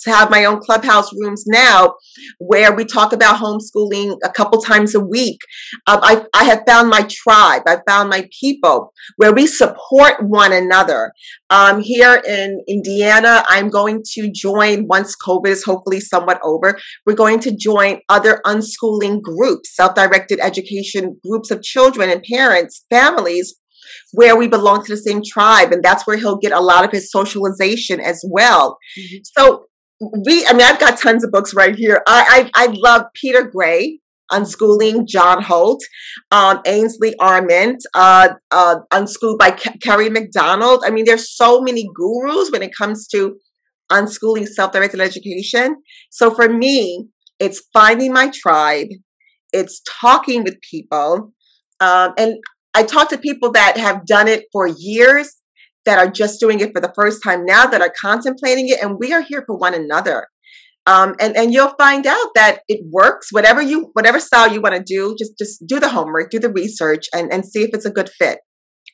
have 0.06 0.30
my 0.30 0.44
own 0.44 0.60
clubhouse 0.60 1.12
rooms 1.12 1.44
now 1.46 1.94
where 2.38 2.74
we 2.74 2.84
talk 2.84 3.12
about 3.12 3.40
homeschooling 3.40 4.16
a 4.24 4.30
couple 4.30 4.60
times 4.60 4.94
a 4.94 5.00
week. 5.00 5.40
Um, 5.86 6.00
I, 6.02 6.24
I 6.34 6.44
have 6.44 6.62
found 6.66 6.88
my 6.88 7.06
tribe. 7.10 7.62
I 7.66 7.78
found 7.86 8.10
my 8.10 8.28
people 8.40 8.92
where 9.16 9.32
we 9.32 9.46
support 9.46 10.22
one 10.22 10.52
another. 10.52 11.12
Um, 11.50 11.80
here 11.80 12.22
in 12.26 12.62
Indiana, 12.68 13.44
I'm 13.48 13.70
going 13.70 14.02
to 14.12 14.30
join 14.32 14.86
once 14.86 15.16
COVID 15.16 15.48
is 15.48 15.64
hopefully 15.64 16.00
somewhat 16.00 16.40
over. 16.42 16.78
We're 17.06 17.14
going 17.14 17.40
to 17.40 17.56
join 17.56 18.00
other 18.08 18.40
unschooling 18.46 19.22
groups, 19.22 19.74
self-directed 19.74 20.40
education 20.40 21.20
groups 21.24 21.50
of 21.50 21.62
children 21.62 22.10
and 22.10 22.22
parents, 22.22 22.84
families 22.90 23.56
where 24.12 24.36
we 24.36 24.48
belong 24.48 24.84
to 24.84 24.92
the 24.92 25.00
same 25.00 25.22
tribe 25.24 25.72
and 25.72 25.82
that's 25.82 26.06
where 26.06 26.16
he'll 26.16 26.38
get 26.38 26.52
a 26.52 26.60
lot 26.60 26.84
of 26.84 26.90
his 26.90 27.10
socialization 27.10 28.00
as 28.00 28.22
well 28.28 28.78
mm-hmm. 28.98 29.16
so 29.22 29.66
we 30.00 30.46
i 30.46 30.52
mean 30.52 30.62
i've 30.62 30.78
got 30.78 30.98
tons 30.98 31.24
of 31.24 31.32
books 31.32 31.54
right 31.54 31.74
here. 31.74 32.02
I 32.06 32.50
i, 32.54 32.64
I 32.64 32.66
love 32.72 33.06
peter 33.14 33.44
gray 33.44 34.00
unschooling 34.30 35.06
john 35.06 35.42
holt 35.42 35.80
um, 36.30 36.60
ainsley 36.66 37.14
arment 37.18 37.82
uh, 37.94 38.30
uh, 38.50 38.76
unschooled 38.92 39.38
by 39.38 39.50
kerry 39.82 40.10
mcdonald 40.10 40.82
i 40.86 40.90
mean 40.90 41.04
there's 41.04 41.34
so 41.34 41.60
many 41.60 41.88
gurus 41.94 42.50
when 42.50 42.62
it 42.62 42.70
comes 42.76 43.06
to 43.08 43.36
unschooling 43.90 44.46
self-directed 44.46 45.00
education. 45.00 45.76
So 46.10 46.34
for 46.34 46.48
me 46.48 47.08
it's 47.40 47.62
finding 47.72 48.12
my 48.12 48.30
tribe. 48.34 48.88
It's 49.52 49.80
talking 50.00 50.42
with 50.42 50.60
people. 50.60 51.32
Um, 51.80 52.12
and 52.18 52.34
i 52.74 52.82
talk 52.82 53.08
to 53.10 53.18
people 53.18 53.52
that 53.52 53.76
have 53.76 54.04
done 54.04 54.28
it 54.28 54.44
for 54.52 54.66
years 54.66 55.36
that 55.88 55.98
are 55.98 56.10
just 56.10 56.38
doing 56.38 56.60
it 56.60 56.72
for 56.74 56.82
the 56.82 56.92
first 56.94 57.22
time 57.24 57.46
now 57.46 57.64
that 57.64 57.80
are 57.80 57.92
contemplating 57.98 58.68
it 58.68 58.82
and 58.82 58.98
we 59.00 59.14
are 59.14 59.22
here 59.22 59.42
for 59.46 59.56
one 59.56 59.72
another. 59.72 60.28
Um, 60.86 61.14
and 61.18 61.34
and 61.34 61.52
you'll 61.52 61.74
find 61.78 62.06
out 62.06 62.28
that 62.34 62.60
it 62.68 62.80
works. 62.90 63.32
Whatever 63.32 63.62
you 63.62 63.90
whatever 63.94 64.20
style 64.20 64.52
you 64.52 64.60
want 64.60 64.74
to 64.74 64.82
do 64.82 65.16
just 65.18 65.32
just 65.38 65.66
do 65.66 65.80
the 65.80 65.88
homework 65.88 66.30
do 66.30 66.38
the 66.38 66.52
research 66.52 67.06
and 67.14 67.32
and 67.32 67.44
see 67.44 67.62
if 67.62 67.70
it's 67.72 67.86
a 67.86 67.90
good 67.90 68.10
fit. 68.10 68.38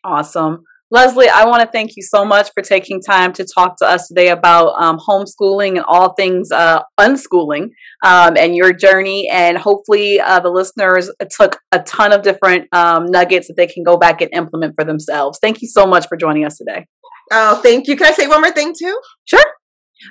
Awesome 0.04 0.64
Lesley, 0.94 1.28
I 1.28 1.44
want 1.46 1.60
to 1.60 1.68
thank 1.72 1.96
you 1.96 2.04
so 2.04 2.24
much 2.24 2.50
for 2.54 2.62
taking 2.62 3.02
time 3.02 3.32
to 3.32 3.44
talk 3.44 3.76
to 3.78 3.84
us 3.84 4.06
today 4.06 4.28
about 4.28 4.80
um, 4.80 4.96
homeschooling 4.96 5.70
and 5.70 5.84
all 5.88 6.14
things 6.14 6.52
uh, 6.52 6.82
unschooling 7.00 7.70
um, 8.04 8.36
and 8.36 8.54
your 8.54 8.72
journey. 8.72 9.28
And 9.28 9.58
hopefully, 9.58 10.20
uh, 10.20 10.38
the 10.38 10.50
listeners 10.50 11.10
took 11.36 11.58
a 11.72 11.80
ton 11.80 12.12
of 12.12 12.22
different 12.22 12.72
um, 12.72 13.06
nuggets 13.06 13.48
that 13.48 13.56
they 13.56 13.66
can 13.66 13.82
go 13.82 13.96
back 13.96 14.20
and 14.20 14.32
implement 14.32 14.76
for 14.76 14.84
themselves. 14.84 15.40
Thank 15.42 15.62
you 15.62 15.66
so 15.66 15.84
much 15.84 16.06
for 16.06 16.16
joining 16.16 16.44
us 16.44 16.58
today. 16.58 16.86
Oh, 17.32 17.56
thank 17.56 17.88
you. 17.88 17.96
Can 17.96 18.06
I 18.06 18.12
say 18.12 18.28
one 18.28 18.42
more 18.42 18.52
thing 18.52 18.72
too? 18.78 18.96
Sure. 19.24 19.44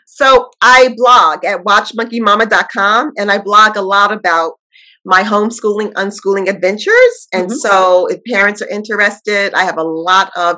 So 0.05 0.49
I 0.61 0.93
blog 0.97 1.45
at 1.45 1.63
watchmonkeymama.com 1.63 3.11
and 3.17 3.31
I 3.31 3.37
blog 3.37 3.77
a 3.77 3.81
lot 3.81 4.11
about 4.11 4.55
my 5.05 5.23
homeschooling, 5.23 5.93
unschooling 5.93 6.49
adventures. 6.49 7.27
And 7.33 7.47
mm-hmm. 7.47 7.55
so 7.55 8.07
if 8.07 8.19
parents 8.31 8.61
are 8.61 8.69
interested, 8.69 9.53
I 9.53 9.65
have 9.65 9.77
a 9.77 9.83
lot 9.83 10.31
of 10.35 10.57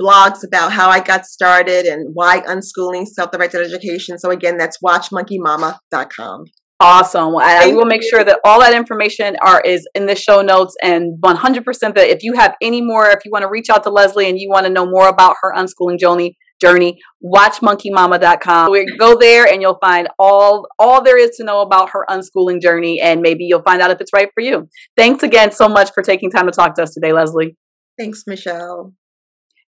blogs 0.00 0.46
about 0.46 0.72
how 0.72 0.88
I 0.88 1.00
got 1.00 1.26
started 1.26 1.86
and 1.86 2.14
why 2.14 2.40
unschooling, 2.40 3.06
self-directed 3.06 3.60
education. 3.60 4.18
So 4.18 4.30
again, 4.30 4.56
that's 4.56 4.78
watchmonkeymama.com. 4.84 6.44
Awesome. 6.80 7.32
Well, 7.32 7.40
I 7.40 7.72
will 7.72 7.86
make 7.86 8.02
sure 8.02 8.24
that 8.24 8.40
all 8.44 8.60
that 8.60 8.74
information 8.74 9.36
are 9.40 9.60
is 9.60 9.88
in 9.94 10.06
the 10.06 10.16
show 10.16 10.42
notes 10.42 10.76
and 10.82 11.20
100% 11.22 11.64
that 11.94 12.08
if 12.08 12.22
you 12.22 12.34
have 12.34 12.54
any 12.60 12.82
more, 12.82 13.08
if 13.08 13.24
you 13.24 13.30
want 13.30 13.42
to 13.42 13.48
reach 13.48 13.70
out 13.70 13.84
to 13.84 13.90
Lesley 13.90 14.28
and 14.28 14.38
you 14.38 14.50
want 14.50 14.66
to 14.66 14.72
know 14.72 14.84
more 14.84 15.08
about 15.08 15.36
her 15.42 15.52
unschooling 15.54 15.98
journey, 15.98 16.36
journey, 16.60 16.98
watchmonkeymama.com. 17.24 18.70
We 18.70 18.86
go 18.96 19.16
there 19.18 19.46
and 19.46 19.60
you'll 19.60 19.78
find 19.80 20.08
all 20.18 20.66
all 20.78 21.02
there 21.02 21.18
is 21.18 21.36
to 21.36 21.44
know 21.44 21.60
about 21.60 21.90
her 21.90 22.06
unschooling 22.08 22.60
journey 22.60 23.00
and 23.00 23.20
maybe 23.20 23.44
you'll 23.44 23.62
find 23.62 23.80
out 23.80 23.90
if 23.90 24.00
it's 24.00 24.12
right 24.12 24.28
for 24.34 24.42
you. 24.42 24.68
Thanks 24.96 25.22
again 25.22 25.52
so 25.52 25.68
much 25.68 25.90
for 25.92 26.02
taking 26.02 26.30
time 26.30 26.46
to 26.46 26.52
talk 26.52 26.74
to 26.76 26.82
us 26.82 26.94
today, 26.94 27.12
Lesley. 27.12 27.56
Thanks, 27.98 28.24
Michelle. 28.26 28.94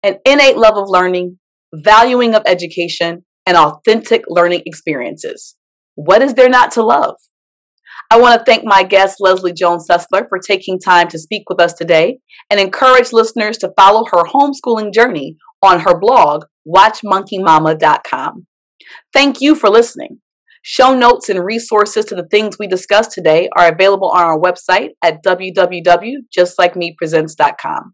An 0.02 0.17
innate 0.26 0.58
love 0.58 0.78
of 0.78 0.86
learning, 0.88 1.39
valuing 1.74 2.36
of 2.36 2.43
education, 2.46 3.26
and 3.46 3.58
authentic 3.58 4.24
learning 4.28 4.63
experiences. 4.65 5.56
What 5.96 6.22
is 6.22 6.34
there 6.34 6.50
not 6.50 6.72
to 6.72 6.84
love? 6.84 7.15
I 8.10 8.19
want 8.19 8.38
to 8.38 8.46
thank 8.46 8.63
my 8.63 8.84
guest, 8.84 9.17
Lesley 9.19 9.54
Jones 9.54 9.88
Sessler, 9.89 10.28
for 10.30 10.39
taking 10.39 10.80
time 10.80 11.08
to 11.10 11.19
speak 11.19 11.50
with 11.50 11.60
us 11.60 11.74
today 11.74 12.19
and 12.50 12.60
encourage 12.60 13.12
listeners 13.12 13.58
to 13.60 13.74
follow 13.78 14.06
her 14.12 14.24
homeschooling 14.24 14.93
journey 14.93 15.38
on 15.62 15.80
her 15.82 15.98
blog, 15.98 16.46
watchmonkeymama.com. 16.67 18.47
Thank 19.13 19.41
you 19.41 19.56
for 19.56 19.69
listening. 19.69 20.19
Show 20.62 20.97
notes 20.97 21.28
and 21.28 21.43
resources 21.43 22.06
to 22.06 22.15
the 22.15 22.26
things 22.26 22.58
we 22.58 22.67
discussed 22.67 23.12
today 23.12 23.49
are 23.58 23.69
available 23.69 24.13
on 24.15 24.23
our 24.23 24.39
website 24.39 24.91
at 25.04 25.21
www.justlikemepresents.com. 25.21 27.93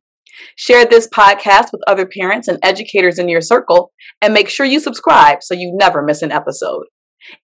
Share 0.55 0.85
this 0.85 1.07
podcast 1.07 1.71
with 1.71 1.81
other 1.87 2.05
parents 2.05 2.47
and 2.47 2.59
educators 2.63 3.17
in 3.17 3.27
your 3.27 3.41
circle, 3.41 3.91
and 4.21 4.33
make 4.33 4.49
sure 4.49 4.65
you 4.65 4.79
subscribe 4.79 5.39
so 5.41 5.55
you 5.55 5.75
never 5.75 6.03
miss 6.03 6.21
an 6.21 6.31
episode. 6.31 6.85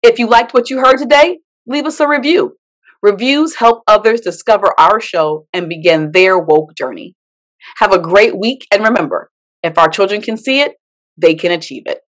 If 0.03 0.19
you 0.19 0.27
liked 0.27 0.53
what 0.53 0.69
you 0.69 0.77
heard 0.77 0.97
today, 0.97 1.39
leave 1.65 1.85
us 1.85 1.99
a 1.99 2.07
review. 2.07 2.57
Reviews 3.01 3.55
help 3.55 3.83
others 3.87 4.21
discover 4.21 4.73
our 4.79 5.01
show 5.01 5.47
and 5.51 5.67
begin 5.67 6.11
their 6.11 6.39
woke 6.39 6.75
journey. 6.77 7.15
Have 7.77 7.91
a 7.91 7.99
great 7.99 8.37
week, 8.37 8.67
and 8.71 8.83
remember 8.83 9.31
if 9.63 9.77
our 9.77 9.89
children 9.89 10.21
can 10.21 10.37
see 10.37 10.61
it, 10.61 10.73
they 11.17 11.35
can 11.35 11.51
achieve 11.51 11.83
it. 11.87 12.04